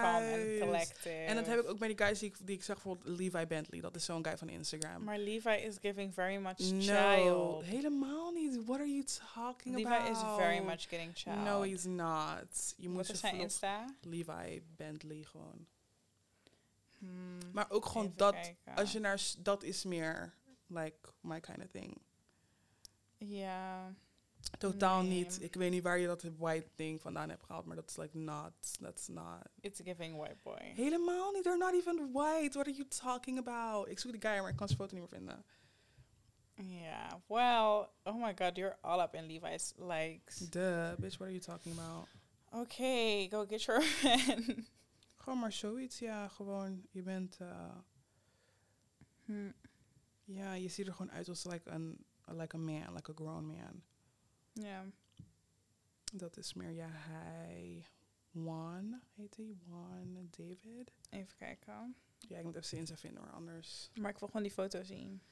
calm 0.00 0.22
Juist. 0.22 0.60
collective. 0.60 1.08
En 1.10 1.34
dat 1.34 1.46
heb 1.46 1.58
ik 1.60 1.68
ook 1.68 1.78
bij 1.78 1.88
die 1.88 1.96
guys 1.96 2.18
die 2.18 2.28
ik, 2.28 2.36
die 2.46 2.56
ik 2.56 2.62
zag, 2.62 2.82
bijvoorbeeld 2.82 3.18
Levi 3.18 3.46
Bentley. 3.46 3.80
Dat 3.80 3.96
is 3.96 4.04
zo'n 4.04 4.24
guy 4.24 4.36
van 4.38 4.48
Instagram. 4.48 5.04
Maar 5.04 5.18
Levi 5.18 5.50
is 5.50 5.76
giving 5.80 6.14
very 6.14 6.36
much 6.36 6.58
no, 6.58 6.80
child. 6.80 7.64
helemaal 7.64 8.30
niet. 8.30 8.64
What 8.64 8.78
are 8.78 8.88
you 8.88 9.04
talking 9.34 9.74
Levi 9.76 9.94
about? 9.94 10.10
is 10.16 10.18
very 10.36 10.58
much 10.58 10.88
getting 10.88 11.10
child. 11.14 11.44
No, 11.44 11.62
he's 11.62 11.84
not. 11.84 12.74
Je 12.76 12.90
Wat 12.92 13.08
is 13.08 13.20
zijn 13.20 13.34
Insta? 13.36 13.94
Levi 14.00 14.62
Bentley 14.76 15.22
gewoon. 15.22 15.66
Hmm, 17.02 17.38
Maar 17.52 17.70
ook 17.70 17.86
gewoon 17.86 18.04
even 18.04 18.16
dat, 18.16 18.32
kijken. 18.34 18.74
als 18.74 18.92
je 18.92 18.98
naar, 18.98 19.22
dat 19.38 19.62
is 19.62 19.84
meer, 19.84 20.34
like, 20.66 20.96
my 21.20 21.40
kind 21.40 21.58
of 21.58 21.68
thing. 21.70 21.98
Ja. 23.18 23.94
Totaal 24.58 25.02
Nee. 25.02 25.10
niet. 25.24 25.42
Ik 25.42 25.54
weet 25.54 25.70
niet 25.70 25.82
waar 25.82 25.98
je 25.98 26.06
dat 26.06 26.22
white 26.36 26.68
ding 26.74 27.00
vandaan 27.00 27.28
hebt 27.28 27.42
gehaald, 27.44 27.64
maar 27.66 27.76
dat 27.76 27.90
is 27.90 27.96
like 27.96 28.16
not, 28.18 28.52
that's 28.80 29.08
not. 29.08 29.42
It's 29.60 29.80
giving 29.84 30.16
white 30.16 30.36
boy. 30.42 30.60
Helemaal 30.74 31.32
niet. 31.32 31.42
They're 31.42 31.58
not 31.58 31.72
even 31.74 32.12
white. 32.12 32.50
What 32.52 32.66
are 32.66 32.72
you 32.76 32.88
talking 32.88 33.38
about? 33.38 33.88
Ik 33.88 33.98
zoek 33.98 34.12
die 34.12 34.20
guy, 34.30 34.40
maar 34.40 34.50
ik 34.50 34.56
kan 34.56 34.66
zijn 34.66 34.78
foto 34.80 34.94
niet 34.96 35.10
meer 35.10 35.18
vinden. 35.18 35.44
Yeah. 36.54 37.12
Well, 37.26 37.88
oh 38.04 38.22
my 38.22 38.34
god, 38.36 38.56
you're 38.56 38.76
all 38.80 39.00
up 39.00 39.14
in 39.14 39.26
Levi's 39.26 39.72
likes. 39.76 40.36
Duh, 40.36 40.92
bitch, 40.98 41.16
what 41.18 41.20
are 41.28 41.30
you 41.32 41.40
talking 41.40 41.78
about? 41.78 42.08
Okay, 42.54 43.28
go 43.30 43.46
get 43.46 43.62
your 43.62 43.80
man. 44.02 44.66
Gewoon 45.22 45.38
maar 45.38 45.52
zoiets, 45.52 45.98
ja. 45.98 46.28
Gewoon, 46.28 46.86
je 46.90 47.02
bent, 47.02 47.36
eh, 47.40 47.76
Hm. 49.24 49.50
ja, 50.24 50.52
je 50.52 50.68
ziet 50.68 50.86
er 50.86 50.94
gewoon 50.94 51.12
uit 51.12 51.28
als 51.28 51.44
like 51.44 51.70
een 51.70 52.04
like 52.26 52.56
a 52.56 52.58
man, 52.58 52.94
like 52.94 53.10
a 53.10 53.14
grown 53.14 53.44
man. 53.44 53.82
Ja. 54.52 54.84
Dat 56.12 56.36
is 56.36 56.54
meer, 56.54 56.70
ja, 56.70 56.88
hij... 56.90 57.86
Juan, 58.30 59.00
heet 59.14 59.36
hij? 59.36 59.56
Juan 59.66 60.28
David? 60.30 60.92
Even 61.10 61.36
kijken. 61.36 61.96
Ja, 62.18 62.38
ik 62.38 62.44
moet 62.44 62.54
even 62.54 62.68
zijn 62.68 62.80
Insta 62.80 62.96
vinden 62.96 63.22
hoor, 63.22 63.32
anders. 63.32 63.90
Maar 63.94 64.10
ik 64.10 64.18
wil 64.18 64.28
gewoon 64.28 64.42
die 64.42 64.52
foto 64.52 64.82
zien. 64.82 65.22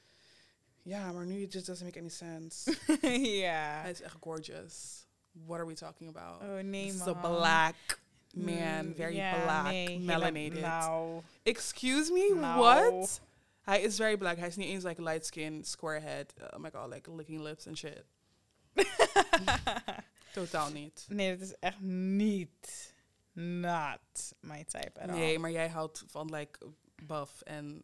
Ja, 0.81 1.11
maar 1.11 1.25
nu 1.25 1.41
it 1.41 1.53
just 1.53 1.65
doesn't 1.65 1.85
make 1.87 1.99
any 1.99 2.09
sense. 2.09 2.77
ja. 3.41 3.81
hij 3.81 3.91
is 3.91 4.01
echt 4.01 4.15
gorgeous. 4.21 5.05
What 5.31 5.57
are 5.57 5.65
we 5.67 5.73
talking 5.73 6.15
about? 6.15 6.41
Oh 6.41 6.59
nee, 6.59 6.85
This 6.85 6.99
is 6.99 7.05
man. 7.05 7.15
a 7.15 7.19
black 7.21 7.99
man, 8.33 8.85
Mm, 8.87 8.95
very 8.95 9.13
black, 9.43 9.63
nee, 9.63 9.99
melanated. 9.99 10.61
Nou, 10.61 11.21
Excuse 11.43 12.11
me, 12.11 12.33
Nou. 12.39 12.59
what? 12.59 13.21
Hij 13.61 13.81
is 13.81 13.95
very 13.95 14.17
black. 14.17 14.37
Hij 14.37 14.47
is 14.47 14.55
niet 14.55 14.67
eens 14.69 14.83
like 14.83 15.01
light 15.03 15.25
skin, 15.25 15.63
square 15.65 15.99
head. 15.99 16.33
Oh 16.53 16.59
my 16.59 16.71
god, 16.71 16.93
like 16.93 17.11
licking 17.15 17.41
lips 17.41 17.67
and 17.67 17.77
shit. 17.77 18.03
Totaal 20.33 20.69
niet. 20.71 21.05
nee, 21.09 21.37
dat 21.37 21.47
is 21.47 21.55
echt 21.59 21.79
niet, 21.79 22.93
not 23.33 23.99
my 24.39 24.63
type 24.63 24.99
at 25.01 25.09
all. 25.09 25.15
Nee, 25.15 25.39
maar 25.39 25.51
jij 25.51 25.69
houdt 25.69 26.03
van 26.07 26.35
like 26.35 26.59
buff 27.03 27.41
en 27.41 27.83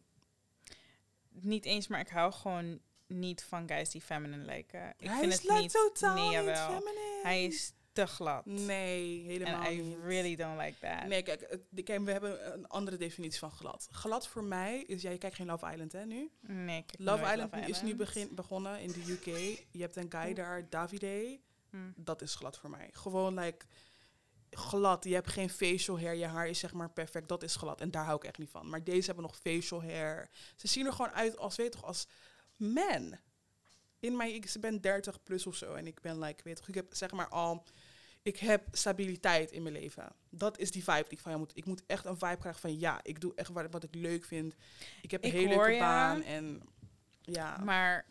Niet 1.30 1.64
eens, 1.64 1.86
maar 1.88 2.00
ik 2.00 2.08
hou 2.08 2.32
gewoon 2.32 2.80
niet 3.06 3.44
van 3.44 3.68
guys 3.68 3.90
die 3.90 4.00
feminine 4.00 4.44
lijken. 4.44 4.94
Ik 4.98 5.08
hij 5.08 5.18
vind 5.18 5.32
is 5.32 5.42
het 5.48 5.58
niet. 5.60 5.72
totaal 5.72 6.14
nee, 6.14 6.28
niet 6.46 6.58
feminine. 6.58 7.20
Hij 7.22 7.44
is 7.44 7.72
te 7.98 8.06
glad. 8.06 8.44
Nee, 8.44 9.22
helemaal 9.26 9.64
En 9.64 9.72
I 9.72 9.80
niet. 9.80 9.96
really 10.02 10.36
don't 10.36 10.60
like 10.60 10.78
that. 10.80 11.06
Nee, 11.06 11.22
kijk, 11.22 11.58
we 12.04 12.10
hebben 12.10 12.54
een 12.54 12.68
andere 12.68 12.96
definitie 12.96 13.38
van 13.38 13.50
glad. 13.50 13.88
Glad 13.90 14.28
voor 14.28 14.44
mij 14.44 14.82
is, 14.82 15.02
ja, 15.02 15.10
je 15.10 15.18
kijkt 15.18 15.36
geen 15.36 15.46
Love 15.46 15.72
Island 15.72 15.92
hè 15.92 16.04
nu? 16.04 16.30
Nee, 16.40 16.78
ik 16.78 16.98
Love 16.98 17.32
Island, 17.32 17.68
is 17.68 17.82
nu 17.82 17.94
begin, 17.96 18.34
begonnen 18.34 18.80
in 18.80 18.92
de 18.92 19.12
UK. 19.12 19.24
Je 19.70 19.80
hebt 19.80 19.96
een 19.96 20.12
guy 20.12 20.34
daar, 20.34 20.68
Davide. 20.68 21.40
Hm. 21.70 21.76
Dat 21.96 22.22
is 22.22 22.34
glad 22.34 22.58
voor 22.58 22.70
mij. 22.70 22.88
Gewoon 22.92 23.38
like 23.38 23.66
glad. 24.50 25.04
Je 25.04 25.14
hebt 25.14 25.30
geen 25.30 25.50
facial 25.50 26.00
hair. 26.00 26.14
Je 26.14 26.26
haar 26.26 26.48
is 26.48 26.58
zeg 26.58 26.72
maar 26.72 26.90
perfect. 26.90 27.28
Dat 27.28 27.42
is 27.42 27.56
glad. 27.56 27.80
En 27.80 27.90
daar 27.90 28.04
hou 28.04 28.16
ik 28.16 28.24
echt 28.24 28.38
niet 28.38 28.50
van. 28.50 28.70
Maar 28.70 28.84
deze 28.84 29.06
hebben 29.06 29.24
nog 29.24 29.36
facial 29.36 29.82
hair. 29.82 30.30
Ze 30.56 30.68
zien 30.68 30.86
er 30.86 30.92
gewoon 30.92 31.10
uit 31.10 31.38
als, 31.38 31.56
weet 31.56 31.72
toch, 31.72 31.84
als 31.84 32.06
men. 32.56 33.20
In 34.00 34.16
mijn, 34.16 34.34
ik 34.34 34.52
ben 34.60 34.80
30 34.80 35.22
plus 35.22 35.46
of 35.46 35.56
zo. 35.56 35.74
En 35.74 35.86
ik 35.86 36.00
ben 36.00 36.18
like, 36.18 36.42
weet 36.42 36.54
je 36.54 36.60
toch, 36.60 36.68
ik 36.68 36.74
heb 36.74 36.86
zeg 36.90 37.10
maar 37.10 37.28
al... 37.28 37.64
Ik 38.22 38.38
heb 38.38 38.62
stabiliteit 38.72 39.50
in 39.50 39.62
mijn 39.62 39.74
leven. 39.74 40.12
Dat 40.30 40.58
is 40.58 40.70
die 40.70 40.84
vibe 40.84 41.02
die 41.02 41.12
ik 41.12 41.20
van 41.20 41.32
je 41.32 41.38
moet. 41.38 41.56
Ik 41.56 41.64
moet 41.64 41.82
echt 41.86 42.04
een 42.04 42.18
vibe 42.18 42.36
krijgen 42.36 42.60
van 42.60 42.78
ja, 42.78 43.00
ik 43.02 43.20
doe 43.20 43.32
echt 43.34 43.50
wat, 43.50 43.66
wat 43.70 43.84
ik 43.84 43.94
leuk 43.94 44.24
vind. 44.24 44.54
Ik 45.02 45.10
heb 45.10 45.24
een 45.24 45.28
Ik 45.30 45.34
hele 45.36 45.56
leuke 45.56 45.78
baan. 45.78 46.22
En 46.22 46.62
ja, 47.22 47.56
Maar 47.64 48.06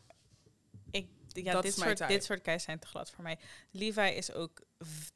ik, 0.91 1.07
ja, 1.27 1.51
Dat 1.53 1.63
dit, 1.63 1.73
soort, 1.73 1.97
type. 1.97 2.11
dit 2.11 2.23
soort 2.23 2.43
guys 2.43 2.63
zijn 2.63 2.79
te 2.79 2.87
glad 2.87 3.11
voor 3.11 3.23
mij. 3.23 3.37
Levi 3.71 4.01
is 4.09 4.31
ook 4.33 4.61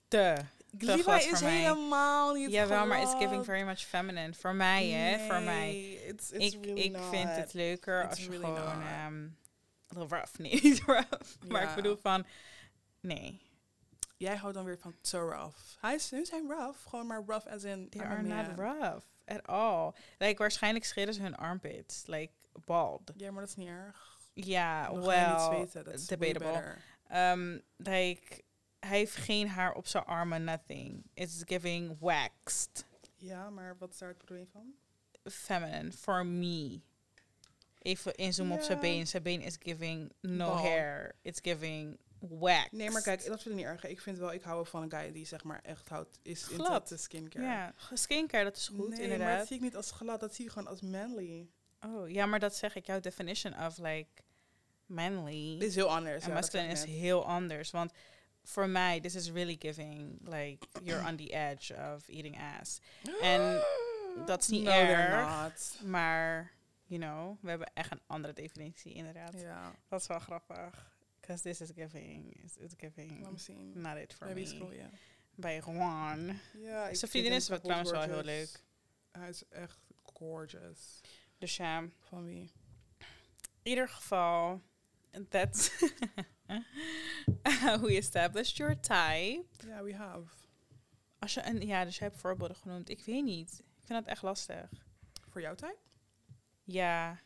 te. 0.07 0.35
Levi 0.77 1.01
glad 1.03 1.21
is 1.21 1.27
voor 1.27 1.41
mij. 1.41 1.57
helemaal 1.57 2.33
niet 2.33 2.51
Jawel, 2.51 2.85
maar 2.85 3.01
it's 3.01 3.13
giving 3.13 3.45
very 3.45 3.63
much 3.63 3.79
feminine. 3.79 4.33
Voor 4.33 4.55
mij, 4.55 4.87
hè? 4.87 5.25
Voor 5.25 5.41
mij. 5.41 5.93
It's, 5.93 6.31
it's 6.31 6.55
Ik, 6.55 6.65
really 6.65 6.81
ik 6.81 6.97
vind 6.97 7.29
het 7.29 7.53
leuker 7.53 7.99
It's 8.01 8.09
als 8.09 8.19
je 8.19 8.31
gewoon... 8.31 9.35
little 9.87 10.17
rough. 10.17 10.37
Nee, 10.37 10.59
niet 10.63 10.81
rough. 10.85 11.09
Maar 11.47 11.61
Ja. 11.61 11.69
ik 11.69 11.75
bedoel 11.75 11.97
van... 11.97 12.25
Nee. 12.99 13.41
Jij 14.21 14.35
houdt 14.35 14.55
dan 14.55 14.65
weer 14.65 14.77
van 14.77 14.95
te 15.01 15.17
rough. 15.17 15.57
Hij 15.79 15.95
is, 15.95 16.09
hun 16.09 16.25
zijn 16.25 16.47
rough, 16.47 16.87
gewoon 16.87 17.07
maar 17.07 17.23
rough 17.25 17.47
as 17.47 17.63
in... 17.63 17.89
They 17.89 18.01
are 18.01 18.21
not 18.21 18.47
rough. 18.59 19.05
At 19.25 19.47
all. 19.47 19.91
Like, 20.17 20.37
waarschijnlijk 20.37 20.85
scheren 20.85 21.13
ze 21.13 21.21
hun 21.21 21.35
armpits. 21.35 22.05
Like, 22.05 22.33
bald. 22.65 23.11
Ja, 23.15 23.31
maar 23.31 23.39
dat 23.39 23.49
is 23.49 23.55
niet 23.55 23.67
erg. 23.67 24.19
Ja, 24.33 24.93
well, 24.93 25.67
debatable. 26.07 26.75
Um, 27.13 27.61
like, 27.77 28.43
hij 28.79 28.97
heeft 28.97 29.15
geen 29.15 29.47
haar 29.47 29.73
op 29.73 29.87
zijn 29.87 30.05
armen, 30.05 30.43
nothing. 30.43 31.03
It's 31.13 31.41
giving 31.45 31.97
waxed. 31.99 32.85
Ja, 33.15 33.49
maar 33.49 33.77
wat 33.77 33.91
is 33.91 33.97
daar 33.97 34.09
het 34.09 34.17
probleem 34.17 34.47
van? 34.51 34.73
Feminine, 35.31 35.91
for 35.91 36.25
me. 36.25 36.81
Even 37.77 38.15
inzoomen 38.15 38.57
op 38.57 38.63
zijn 38.63 38.79
been. 38.79 39.07
Zijn 39.07 39.23
been 39.23 39.41
is 39.41 39.57
giving 39.59 40.13
no 40.19 40.55
hair. 40.55 41.15
It's 41.21 41.39
giving 41.43 41.99
wax. 42.29 42.67
Nee, 42.71 42.89
maar 42.89 43.01
kijk, 43.01 43.25
dat 43.25 43.41
vind 43.41 43.55
ik 43.55 43.61
niet 43.61 43.69
erg. 43.69 43.85
Ik 43.85 44.01
vind 44.01 44.17
wel, 44.17 44.33
ik 44.33 44.41
hou 44.41 44.65
van 44.67 44.81
een 44.81 44.91
guy 44.91 45.11
die 45.11 45.25
zeg 45.25 45.43
maar 45.43 45.59
echt 45.63 45.89
houdt, 45.89 46.19
is 46.21 46.43
Glad. 46.43 46.87
de 46.87 46.97
skincare. 46.97 47.45
Ja, 47.45 47.73
skincare, 47.93 48.43
dat 48.43 48.57
is 48.57 48.67
goed, 48.67 48.77
nee, 48.77 48.87
maar 48.89 48.99
inderdaad. 48.99 49.37
dat 49.37 49.47
zie 49.47 49.55
ik 49.55 49.61
niet 49.61 49.75
als 49.75 49.91
glad, 49.91 50.19
dat 50.19 50.35
zie 50.35 50.45
je 50.45 50.51
gewoon 50.51 50.67
als 50.67 50.81
manly. 50.81 51.49
Oh, 51.85 52.09
ja, 52.09 52.25
maar 52.25 52.39
dat 52.39 52.55
zeg 52.55 52.75
ik. 52.75 52.85
Jouw 52.85 52.99
definition 52.99 53.65
of, 53.65 53.77
like, 53.77 54.09
manly 54.85 55.57
Dit 55.59 55.69
is 55.69 55.75
heel 55.75 55.89
anders. 55.95 56.23
en 56.23 56.29
ja, 56.29 56.33
masculine 56.35 56.71
is 56.71 56.83
heel 56.83 57.25
anders. 57.25 57.71
Want 57.71 57.91
voor 58.43 58.67
mij, 58.69 58.99
this 58.99 59.15
is 59.15 59.31
really 59.31 59.55
giving, 59.59 60.19
like, 60.21 60.67
you're 60.83 61.07
on 61.07 61.15
the 61.15 61.29
edge 61.33 61.73
of 61.73 62.07
eating 62.07 62.37
ass. 62.59 62.79
En 63.21 63.63
dat 64.25 64.41
is 64.41 64.47
niet 64.47 64.63
no, 64.63 64.71
erg. 64.71 65.43
not. 65.43 65.79
Maar, 65.89 66.51
you 66.85 67.01
know, 67.01 67.37
we 67.41 67.49
hebben 67.49 67.71
echt 67.73 67.91
een 67.91 68.01
andere 68.07 68.33
definitie, 68.33 68.93
inderdaad. 68.93 69.33
Ja, 69.39 69.71
Dat 69.87 70.01
is 70.01 70.07
wel 70.07 70.19
grappig. 70.19 70.89
Because 71.21 71.41
this 71.41 71.61
is 71.61 71.71
giving, 71.75 72.33
it's, 72.43 72.57
it's 72.57 72.75
giving, 72.77 73.27
not 73.73 73.97
it 73.97 74.13
for 74.13 74.27
Maybe 74.27 74.41
me. 74.41 74.89
Bij 75.35 75.61
Juan. 75.61 76.39
Ja, 76.53 76.93
Zijn 76.93 77.11
vriendin 77.11 77.31
is 77.31 77.47
kapot 77.47 77.63
trouwens 77.63 77.91
wel 77.91 78.01
heel 78.01 78.23
leuk. 78.23 78.63
Hij 79.11 79.29
is 79.29 79.43
echt 79.49 79.79
gorgeous. 80.03 81.01
Dus 81.37 81.55
ja, 81.55 81.87
Van 81.99 82.25
wie? 82.25 82.51
in 83.63 83.71
ieder 83.71 83.89
geval, 83.89 84.61
that's 85.29 85.69
how 87.61 87.81
we 87.81 87.97
established 87.97 88.57
your 88.57 88.79
type. 88.79 89.45
Ja, 89.67 89.83
we 89.83 89.95
have. 89.95 90.29
Als 91.19 91.33
je 91.33 91.45
een, 91.45 91.61
ja, 91.61 91.85
dus 91.85 91.97
jij 91.97 92.07
hebt 92.07 92.19
voorbeelden 92.19 92.57
genoemd. 92.57 92.89
Ik 92.89 93.05
weet 93.05 93.23
niet. 93.23 93.59
Ik 93.59 93.85
vind 93.85 93.99
dat 93.99 94.07
echt 94.07 94.21
lastig. 94.21 94.69
Voor 95.29 95.41
jouw 95.41 95.55
type? 95.55 95.77
Ja, 96.63 97.19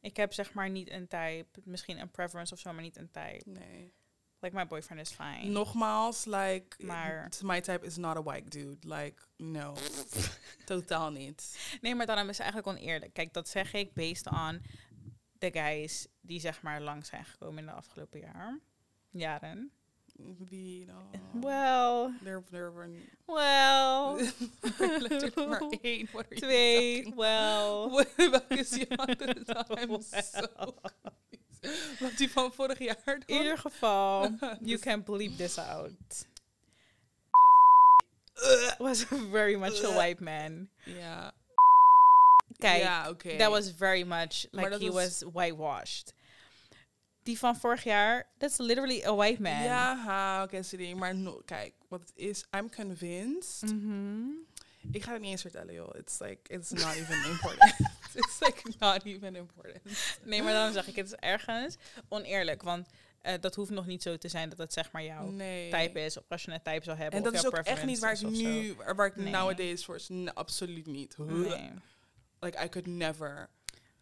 ik 0.00 0.16
heb 0.16 0.32
zeg 0.32 0.52
maar 0.52 0.70
niet 0.70 0.90
een 0.90 1.08
type. 1.08 1.60
Misschien 1.64 1.98
een 1.98 2.10
preference 2.10 2.52
of 2.54 2.58
zo, 2.60 2.72
maar 2.72 2.82
niet 2.82 2.96
een 2.96 3.10
type. 3.10 3.42
Nee. 3.44 3.92
Like 4.40 4.56
my 4.56 4.66
boyfriend 4.66 5.00
is 5.00 5.10
fine. 5.10 5.44
Nogmaals, 5.44 6.24
like, 6.24 6.84
Maar- 6.86 7.28
my 7.42 7.60
type 7.60 7.86
is 7.86 7.96
not 7.96 8.16
a 8.16 8.22
white 8.22 8.48
dude. 8.48 8.94
Like, 8.94 9.22
no. 9.36 9.74
Totaal 10.64 11.10
niet. 11.10 11.58
Nee, 11.80 11.94
maar 11.94 12.06
daarom 12.06 12.28
is 12.28 12.38
het 12.38 12.46
eigenlijk 12.46 12.78
oneerlijk. 12.78 13.12
Kijk, 13.12 13.32
dat 13.32 13.48
zeg 13.48 13.72
ik 13.72 13.92
based 13.94 14.26
on 14.30 14.62
de 15.32 15.50
guys 15.52 16.06
die 16.20 16.40
zeg 16.40 16.62
maar 16.62 16.80
lang 16.80 17.06
zijn 17.06 17.24
gekomen 17.24 17.58
in 17.58 17.66
de 17.66 17.72
afgelopen 17.72 18.20
jaar. 18.20 18.60
jaren. 19.10 19.72
Wie 20.50 20.84
dan? 20.86 21.42
Well, 21.42 22.12
There, 22.22 22.42
there 22.50 22.70
were 22.70 22.88
well, 23.28 24.18
één. 25.82 26.08
What 26.12 26.26
are 26.30 26.34
you 26.34 26.40
talking 26.40 27.16
well. 27.16 27.88
Wat- 27.94 28.16
Welke 28.16 28.58
is 28.58 28.70
die 28.70 28.86
andere 28.96 29.34
dan? 29.44 29.64
I'm 29.78 30.02
so. 30.02 30.74
Wat 32.00 32.16
die 32.16 32.30
van 32.30 32.52
vorig 32.52 32.78
jaar 32.78 32.96
dan? 33.04 33.22
In 33.26 33.36
ieder 33.42 33.58
geval, 33.58 34.30
you 34.70 34.78
can 34.78 35.02
bleep 35.02 35.36
this 35.36 35.58
out. 35.58 36.26
Was 38.78 39.04
very 39.04 39.56
much 39.56 39.82
a 39.84 39.92
white 39.94 40.20
man. 40.20 40.68
Ja. 40.84 41.32
Kijk, 42.58 42.82
ja, 42.82 43.08
oké. 43.08 43.36
that 43.36 43.50
was 43.50 43.70
very 43.70 44.04
much 44.04 44.46
like 44.52 44.78
he 44.78 44.90
was- 44.90 44.94
was 45.22 45.32
whitewashed. 45.32 46.12
Die 47.28 47.38
van 47.38 47.56
vorig 47.56 47.84
jaar, 47.84 48.26
that's 48.38 48.56
literally 48.58 49.02
a 49.04 49.14
white 49.14 49.42
man. 49.42 49.62
Ja, 49.62 50.42
oké, 50.44 50.62
sorry. 50.62 50.92
Maar 50.92 51.14
no, 51.14 51.42
kijk, 51.44 51.72
wat 51.88 52.00
het 52.00 52.12
is, 52.14 52.44
I'm 52.56 52.70
convinced. 52.70 53.72
Mhm. 53.74 54.28
Ik 54.92 55.02
ga 55.02 55.12
het 55.12 55.20
niet 55.20 55.30
eens 55.30 55.40
vertellen, 55.40 55.74
joh. 55.74 55.94
It's 55.96 56.18
like, 56.18 56.52
it's 56.54 56.70
not 56.70 56.94
even 56.94 57.30
important. 57.30 57.74
it's 58.20 58.38
like 58.40 58.62
not 58.78 59.04
even 59.04 59.36
important. 59.36 59.82
Nee, 60.22 60.42
maar 60.42 60.52
dan 60.52 60.72
zeg 60.72 60.86
ik, 60.86 60.96
het 60.96 61.06
is 61.06 61.14
ergens 61.14 61.76
oneerlijk. 62.08 62.62
Want 62.62 62.88
eh, 63.20 63.34
dat 63.40 63.54
hoeft 63.54 63.70
nog 63.70 63.86
niet 63.86 64.02
zo 64.02 64.16
te 64.16 64.28
zijn 64.28 64.48
dat 64.48 64.58
het 64.58 64.72
zeg 64.72 64.92
maar 64.92 65.04
jouw 65.04 65.26
Nee. 65.30 65.70
type 65.70 66.00
is. 66.00 66.16
Of 66.16 66.24
als 66.28 66.42
je 66.42 66.52
een 66.52 66.62
type 66.62 66.84
zou 66.84 66.96
hebben. 66.98 67.18
En 67.18 67.24
dat 67.24 67.34
is 67.34 67.46
ook 67.46 67.56
echt 67.56 67.84
niet 67.84 67.98
waar 67.98 68.12
ik 68.12 68.20
nu, 68.20 68.74
waar 68.96 69.06
ik 69.06 69.16
Nee. 69.16 69.32
nowadays 69.32 69.84
voor 69.84 69.94
is. 69.94 70.08
Nee, 70.08 70.30
absoluut 70.30 70.86
niet. 70.86 71.18
Nee. 71.18 71.70
Like, 72.40 72.64
I 72.64 72.68
could 72.68 72.86
never. 72.86 73.48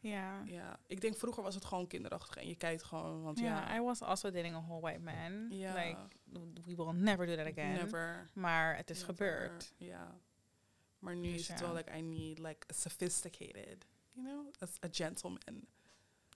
Ja. 0.09 0.43
Ja, 0.45 0.79
ik 0.87 1.01
denk 1.01 1.17
vroeger 1.17 1.43
was 1.43 1.55
het 1.55 1.65
gewoon 1.65 1.87
kinderachtig 1.87 2.37
en 2.37 2.49
je 2.49 2.57
kijkt 2.57 2.83
gewoon, 2.83 3.23
want 3.23 3.39
Ja, 3.39 3.45
ja, 3.45 3.77
I 3.77 3.81
was 3.81 4.03
also 4.03 4.31
dating 4.31 4.55
a 4.55 4.63
whole 4.63 4.81
white 4.81 5.01
man. 5.01 5.51
Ja. 5.51 5.75
Like, 5.75 5.99
we 6.65 6.75
will 6.77 6.93
never 6.93 7.27
do 7.27 7.37
that 7.37 7.47
again. 7.47 7.73
never. 7.73 8.31
Maar 8.33 8.77
het 8.77 8.91
is 8.91 8.99
never. 8.99 9.15
gebeurd. 9.15 9.73
Ja. 9.77 10.21
Maar 10.99 11.17
nu 11.17 11.33
Dus 11.33 11.41
is 11.41 11.49
het 11.49 11.59
ja. 11.59 11.67
wel 11.67 11.75
like 11.75 11.97
I 11.97 12.01
need 12.01 12.39
like 12.39 12.67
a 12.71 12.75
sophisticated, 12.75 13.87
you 14.13 14.27
know, 14.27 14.47
as 14.59 14.71
a 14.85 14.89
gentleman. 14.91 15.67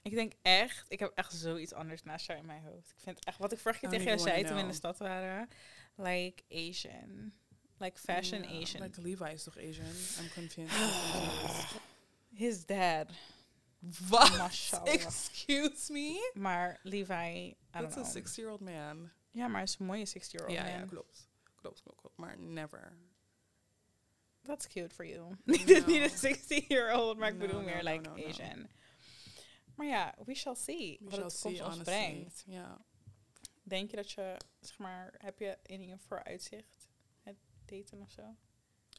Ik 0.02 0.14
denk 0.14 0.32
echt, 0.42 0.84
ik 0.88 0.98
heb 0.98 1.12
echt 1.14 1.32
zoiets 1.32 1.72
anders 1.72 2.02
naast 2.02 2.26
jou 2.26 2.38
in 2.38 2.46
mijn 2.46 2.62
hoofd. 2.62 2.90
Ik 2.90 3.00
vind 3.00 3.24
echt, 3.24 3.38
wat 3.38 3.52
ik 3.52 3.58
vorige 3.58 3.80
keer 3.80 3.88
tegen 3.88 4.04
jou 4.04 4.18
zei 4.18 4.44
toen 4.44 4.54
we 4.54 4.60
in 4.60 4.68
de 4.68 4.74
stad 4.74 4.98
waren. 4.98 5.48
Like 5.94 6.42
Asian. 6.50 7.32
Like 7.76 7.98
fashion 7.98 8.44
Asian. 8.44 8.82
Like 8.82 9.00
Levi 9.00 9.32
is 9.32 9.42
toch 9.42 9.58
Asian? 9.58 9.86
I'm 10.20 10.30
confused. 10.34 10.76
His 12.34 12.66
dad. 12.66 13.10
Wat? 14.08 14.80
Excuse 14.84 15.92
me? 15.92 16.30
Maar 16.34 16.80
Levi, 16.82 17.14
I 17.14 17.56
don't 17.70 17.82
That's 17.82 17.96
a 17.96 18.00
know. 18.00 18.12
six-year-old 18.12 18.60
man. 18.60 19.10
Ja, 19.30 19.46
maar 19.46 19.54
hij 19.54 19.62
is 19.62 19.76
een 19.78 19.86
mooie 19.86 20.06
60-year-old 20.08 20.52
Ja, 20.56 20.62
man. 20.62 20.70
ja, 20.72 20.84
klopt. 20.86 21.28
Klopt, 21.54 21.82
klopt, 21.82 22.00
klopt. 22.00 22.16
Maar 22.16 22.38
never. 22.38 22.96
That's 24.42 24.66
cute 24.66 24.94
for 24.94 25.06
you. 25.06 25.36
Niet 25.44 25.66
niet 25.86 26.22
een 26.22 26.36
16-year-old, 26.36 27.16
maar 27.18 27.28
ik 27.28 27.34
No, 27.34 27.40
bedoel 27.46 27.60
no, 27.60 27.66
meer 27.66 27.82
like. 27.82 28.10
Asian. 28.28 28.68
Maar 29.74 29.86
ja, 29.86 30.14
we 30.24 30.34
shall 30.34 30.54
see. 30.54 30.96
We 31.00 31.04
wat 31.04 31.12
shall 31.14 31.24
het 31.24 31.32
see, 31.32 31.50
ons 31.50 31.60
honestly. 31.60 31.82
brengt. 31.84 32.42
Ja. 32.46 32.84
Denk 33.62 33.90
je 33.90 33.96
dat 33.96 34.10
je, 34.10 34.36
zeg 34.60 34.78
maar, 34.78 35.14
heb 35.18 35.38
je 35.38 35.58
in 35.62 35.86
je 35.86 35.98
vooruitzicht 35.98 36.88
het 37.22 37.36
daten 37.64 38.00
of 38.00 38.10
zo? 38.10 38.36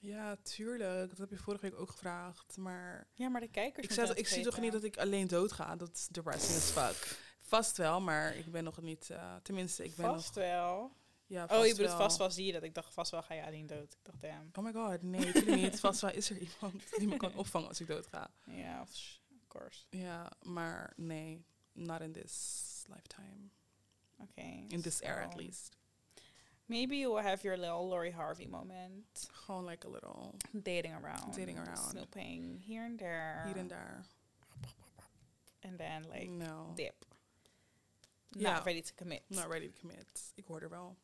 Ja, 0.01 0.35
tuurlijk. 0.35 1.09
Dat 1.09 1.17
heb 1.17 1.29
je 1.29 1.37
vorige 1.37 1.69
week 1.69 1.79
ook 1.79 1.89
gevraagd. 1.91 2.57
Maar 2.57 3.07
Ja, 3.13 3.29
maar 3.29 3.41
de 3.41 3.47
kijkers 3.47 3.85
ik, 3.87 3.93
zeg, 3.93 4.13
ik 4.13 4.27
zie 4.27 4.43
toch 4.43 4.59
niet 4.59 4.71
dat 4.71 4.83
ik 4.83 4.97
alleen 4.97 5.27
doodga. 5.27 5.75
Dat 5.75 5.95
is 5.95 6.07
depressing 6.07 6.57
as 6.57 6.69
fuck. 6.71 7.19
Vast 7.41 7.77
wel, 7.77 8.01
maar 8.01 8.35
ik 8.35 8.51
ben 8.51 8.63
nog 8.63 8.81
niet... 8.81 9.09
eh, 9.09 9.35
tenminste, 9.43 9.83
ik 9.83 9.95
ben 9.95 10.05
Vast 10.05 10.35
nog... 10.35 10.43
wel. 10.45 10.91
Ja, 11.25 11.43
Oh, 11.43 11.49
je 11.49 11.55
vast 11.57 11.69
bedoelt 11.71 11.87
wel. 11.89 11.97
vast 11.97 12.17
wel 12.17 12.31
zie 12.31 12.45
je 12.45 12.51
dat. 12.51 12.63
Ik 12.63 12.73
dacht 12.73 12.93
vast 12.93 13.11
wel 13.11 13.21
ga 13.23 13.33
je 13.33 13.45
alleen 13.45 13.67
dood. 13.67 13.93
Ik 13.93 13.99
dacht, 14.03 14.21
damn. 14.21 14.49
Oh 14.53 14.63
my 14.63 14.71
god, 14.73 15.01
nee, 15.01 15.25
natuurlijk 15.25 15.61
niet. 15.61 15.79
Vast 15.89 16.01
wel 16.01 16.11
is 16.11 16.29
er 16.29 16.37
iemand 16.37 16.97
die 16.97 17.07
me 17.07 17.17
kan 17.17 17.35
opvangen 17.35 17.67
als 17.67 17.79
ik 17.79 17.87
doodga. 17.87 18.31
Ja, 18.45 18.81
of 18.81 19.19
course. 19.47 19.85
Ja, 19.89 20.31
maar 20.41 20.93
nee. 20.95 21.45
Not 21.73 22.01
in 22.01 22.11
this 22.11 22.83
lifetime. 22.87 23.49
Oké. 24.17 24.41
In 24.67 24.81
this 24.81 25.01
era 25.01 25.23
at 25.23 25.35
least. 25.35 25.77
Maybe 26.71 26.95
you 26.95 27.11
will 27.11 27.21
have 27.21 27.43
your 27.43 27.57
little 27.57 27.89
Lori 27.89 28.11
Harvey 28.11 28.47
moment. 28.47 29.29
Gewoon 29.45 29.65
like 29.65 29.83
a 29.85 29.89
little 29.89 30.35
Dating 30.53 30.93
around. 30.93 31.35
Dating 31.35 31.57
around. 31.57 31.89
Snooping 31.89 32.63
here 32.65 32.85
and 32.85 32.97
there. 32.97 33.43
hier 33.45 33.57
en 33.57 33.67
daar. 33.67 34.05
And 35.63 35.77
then 35.77 36.05
like 36.09 36.29
No, 36.29 36.71
dip. 36.75 37.05
Not 38.29 38.65
ready 38.65 38.81
to 38.81 38.93
commit. 38.95 39.23
not 39.27 39.49
ready 39.49 39.67
to 39.67 39.79
commit. 39.79 40.31
Ik 40.35 40.45
hoor 40.45 40.61
er 40.61 40.69
wel. 40.69 40.97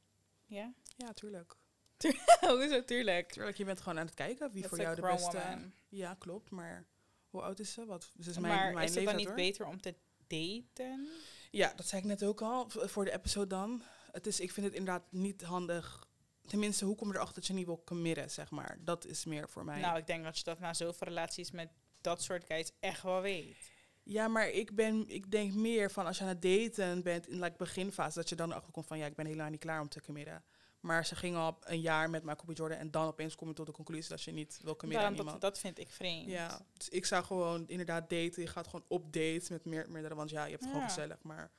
Ja? 0.46 0.74
Ja, 0.96 1.14
tuurlijk. 1.14 1.56
Hoezo, 2.40 2.84
tuurlijk. 2.84 3.32
Tuurlijk, 3.32 3.58
je 3.58 3.66
bent 3.66 3.82
gewoon 3.82 4.00
aan 4.00 4.06
het 4.06 4.16
kijken 4.16 4.52
wie 4.52 4.68
voor 4.68 4.80
jou 4.80 4.96
de 4.96 5.02
beste... 5.02 5.38
woman. 5.38 5.74
Ja, 5.90 6.16
klopt, 6.20 6.50
maar 6.50 6.86
hoe 7.30 7.42
oud 7.42 7.60
is 7.60 7.74
ze? 7.74 7.86
Wat? 7.86 8.12
Ze 8.20 8.30
is 8.30 8.38
mijn, 8.38 8.56
maar 8.56 8.74
mijn 8.74 8.88
is 8.88 8.96
het 8.96 9.06
dan 9.06 9.16
niet 9.16 9.28
hoor. 9.28 9.36
beter 9.36 9.66
om 9.66 9.82
te 9.82 9.96
daten? 10.28 11.08
Ja, 11.52 11.74
dat 11.76 11.86
zei 11.88 12.02
ik 12.02 12.08
net 12.08 12.24
ook 12.24 12.42
al, 12.42 12.70
voor 12.70 13.06
de 13.06 13.12
episode 13.12 13.48
dan. 13.48 13.84
Het 14.18 14.28
is, 14.28 14.40
ik 14.40 14.52
vind 14.52 14.66
het 14.66 14.76
inderdaad 14.76 15.04
niet 15.12 15.42
handig. 15.42 16.08
Tenminste, 16.48 16.86
hoe 16.86 16.96
kom 16.96 17.08
je 17.08 17.14
erachter 17.14 17.36
dat 17.36 17.48
je 17.48 17.54
niet 17.54 17.66
wil 17.66 17.82
committen, 17.86 18.30
zeg 18.32 18.50
maar. 18.52 18.78
Dat 18.80 19.06
is 19.06 19.26
meer 19.26 19.50
voor 19.50 19.66
mij. 19.66 19.80
Nou, 19.80 19.98
ik 19.98 20.08
denk 20.08 20.24
dat 20.24 20.38
je 20.38 20.44
dat 20.44 20.60
na 20.60 20.74
zoveel 20.74 21.08
relaties 21.08 21.52
met 21.52 21.70
dat 22.02 22.22
soort 22.22 22.46
guys 22.48 22.72
echt 22.80 23.02
wel 23.02 23.22
weet. 23.22 23.58
Ja, 24.04 24.28
maar 24.28 24.50
ik, 24.50 24.76
ben, 24.76 25.10
ik 25.10 25.32
denk 25.32 25.54
meer 25.54 25.92
van 25.92 26.06
als 26.06 26.18
je 26.18 26.24
aan 26.24 26.30
het 26.30 26.42
daten 26.42 27.04
bent 27.04 27.28
in 27.28 27.40
like 27.40 27.58
beginfase, 27.58 28.18
dat 28.20 28.30
je 28.30 28.36
dan 28.36 28.50
erachter 28.50 28.72
komt 28.72 28.88
van 28.88 28.98
ja, 28.98 29.06
ik 29.06 29.16
ben 29.16 29.26
helemaal 29.26 29.50
niet 29.50 29.60
klaar 29.60 29.82
om 29.82 29.90
te 29.90 30.02
committen. 30.02 30.44
Maar 30.80 31.06
ze 31.06 31.16
ging 31.16 31.36
al 31.36 31.58
een 31.62 31.82
jaar 31.82 32.10
met 32.10 32.24
Michael 32.24 32.54
B. 32.54 32.58
Jordan 32.58 32.78
en 32.78 32.92
dan 32.92 33.08
opeens 33.08 33.36
kom 33.36 33.48
je 33.48 33.54
tot 33.54 33.66
de 33.66 33.72
conclusie 33.72 34.10
dat 34.10 34.24
je 34.24 34.32
niet 34.32 34.60
wil 34.64 34.76
committen 34.76 34.92
Daarom, 35.06 35.20
aan 35.20 35.26
dat, 35.26 35.26
iemand. 35.26 35.42
dat 35.42 35.60
vind 35.60 35.80
ik 35.80 35.92
vreemd. 35.92 36.30
Ja, 36.30 36.60
dus 36.78 36.90
ik 36.90 37.06
zou 37.06 37.24
gewoon 37.24 37.68
inderdaad 37.68 38.10
daten. 38.10 38.42
Je 38.42 38.48
gaat 38.48 38.66
gewoon 38.68 38.86
op 38.88 39.14
date 39.14 39.46
met 39.50 39.66
meer, 39.66 39.92
meerdere, 39.92 40.16
want 40.16 40.30
ja, 40.30 40.44
je 40.44 40.50
hebt 40.52 40.62
het 40.64 40.72
gewoon 40.72 40.88
Ja. 40.88 40.94
gezellig, 40.94 41.24
maar 41.24 41.52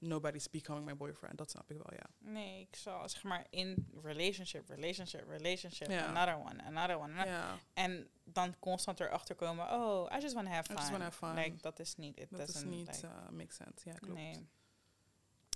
nobody's 0.00 0.50
becoming 0.50 0.84
my 0.86 0.96
boyfriend. 0.96 1.38
Dat 1.38 1.50
snap 1.50 1.70
ik 1.70 1.76
wel, 1.76 1.92
ja. 1.94 2.06
Nee, 2.18 2.60
ik 2.60 2.76
zal 2.76 3.08
zeg 3.08 3.22
maar 3.22 3.46
in 3.50 3.88
relationship, 4.02 4.68
relationship, 4.68 5.28
relationship, 5.28 5.90
another 5.90 6.36
one, 6.36 6.62
another 6.64 6.96
one. 6.98 7.12
another- 7.12 7.32
Ja, 7.32 7.58
En 7.74 8.08
dan 8.24 8.58
constant 8.58 9.00
erachter 9.00 9.34
komen, 9.34 9.70
oh, 9.72 10.10
I 10.16 10.18
just 10.20 10.34
want 10.34 10.46
to 10.46 10.52
have 10.52 10.64
I 10.64 10.74
fun. 10.74 10.76
just 10.76 10.90
wanna 10.90 11.04
have 11.04 11.16
fun. 11.18 11.34
Like, 11.34 11.56
dat 11.62 11.78
is 11.78 11.96
niet, 11.96 12.16
it 12.18 12.30
dat 12.30 12.40
is 12.40 12.46
doesn't, 12.46 12.70
niet, 12.70 12.86
like, 12.86 13.06
uh, 13.06 13.28
make 13.28 13.52
sense. 13.54 13.88
Ja, 13.88 13.94
klopt. 13.94 14.14
nee. 14.14 14.48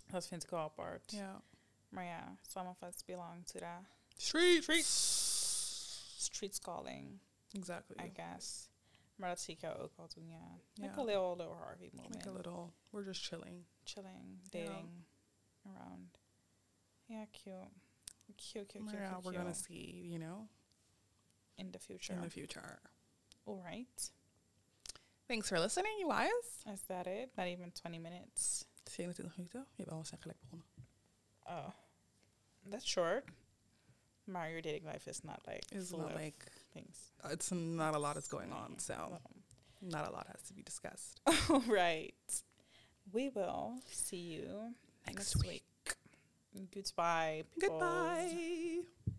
Dat 0.06 0.26
vind 0.26 0.42
ik 0.42 0.50
wel 0.50 0.60
apart. 0.60 1.10
Ja. 1.10 1.42
Maar 1.88 2.04
ja, 2.04 2.36
some 2.42 2.68
of 2.68 2.82
us 2.82 3.04
belong 3.04 3.46
to 3.46 3.58
the 3.58 3.76
Street. 4.16 4.84
streets 6.16 6.58
calling, 6.60 7.18
Exactly. 7.52 8.04
I 8.06 8.12
guess. 8.14 8.68
Maar 9.14 9.28
dat 9.28 9.40
zie 9.40 9.54
ik 9.54 9.60
jou 9.60 9.78
ook 9.78 9.96
wel 9.96 10.08
doen, 10.14 10.28
ja. 10.28 10.58
Like 10.74 10.94
Ja. 10.94 11.00
a 11.00 11.04
little, 11.04 11.36
little 11.36 11.54
Harvey 11.54 11.90
moment. 11.92 12.14
Like 12.14 12.28
a 12.28 12.32
little, 12.32 12.72
we're 12.90 13.04
just 13.06 13.26
chilling. 13.26 13.64
Chilling, 13.84 14.48
dating, 14.50 15.04
around. 15.66 16.18
Yeah, 17.06 17.26
cute. 17.30 17.68
Cute, 18.26 18.66
cute, 18.66 18.66
cute, 18.66 18.96
ja, 18.96 19.08
cute, 19.12 19.22
we're 19.22 19.36
gonna 19.38 19.52
see, 19.54 20.08
you 20.10 20.18
know, 20.18 20.48
In 21.54 21.70
the 21.70 21.78
future. 21.78 22.14
in 22.16 22.22
the 22.22 22.30
future. 22.30 22.78
All 23.44 23.62
right. 23.62 24.12
Thanks 25.26 25.48
for 25.48 25.58
listening, 25.58 25.98
you 25.98 26.08
guys. 26.10 26.64
Is 26.72 26.82
that 26.86 27.06
it? 27.06 27.36
Not 27.36 27.46
even 27.46 27.72
20 27.72 27.98
minutes. 28.00 28.64
27 28.84 29.32
minuten. 29.36 29.66
Je 29.74 29.82
hebt 29.82 29.90
al 29.90 30.04
zijn 30.04 30.20
gelijk 30.20 30.40
begonnen. 30.40 30.66
Oh, 31.42 31.68
that's 32.70 32.86
short. 32.86 33.24
Maar 34.24 34.48
your 34.48 34.62
dating 34.62 34.84
life 34.92 35.08
is 35.10 35.20
not 35.22 35.46
like 35.46 35.74
It's 35.76 35.90
not 35.90 36.14
like, 36.14 36.50
things. 36.74 37.12
it's 37.30 37.50
not 37.52 37.94
a 37.94 37.98
lot 37.98 38.16
is 38.16 38.26
going 38.26 38.52
on, 38.52 38.78
so 38.78 38.94
not 39.80 40.08
a 40.08 40.12
lot 40.12 40.26
has 40.32 40.42
to 40.48 40.52
be 40.54 40.62
discussed. 40.62 41.20
all 41.50 41.62
right. 41.68 42.14
We 43.12 43.28
will 43.30 43.74
see 43.90 44.16
you 44.16 44.74
Next 45.06 45.36
next 45.36 45.36
week. 45.36 45.64
week. 46.54 46.70
Goodbye. 46.72 47.44
people. 47.60 47.78
Goodbye. 47.78 49.14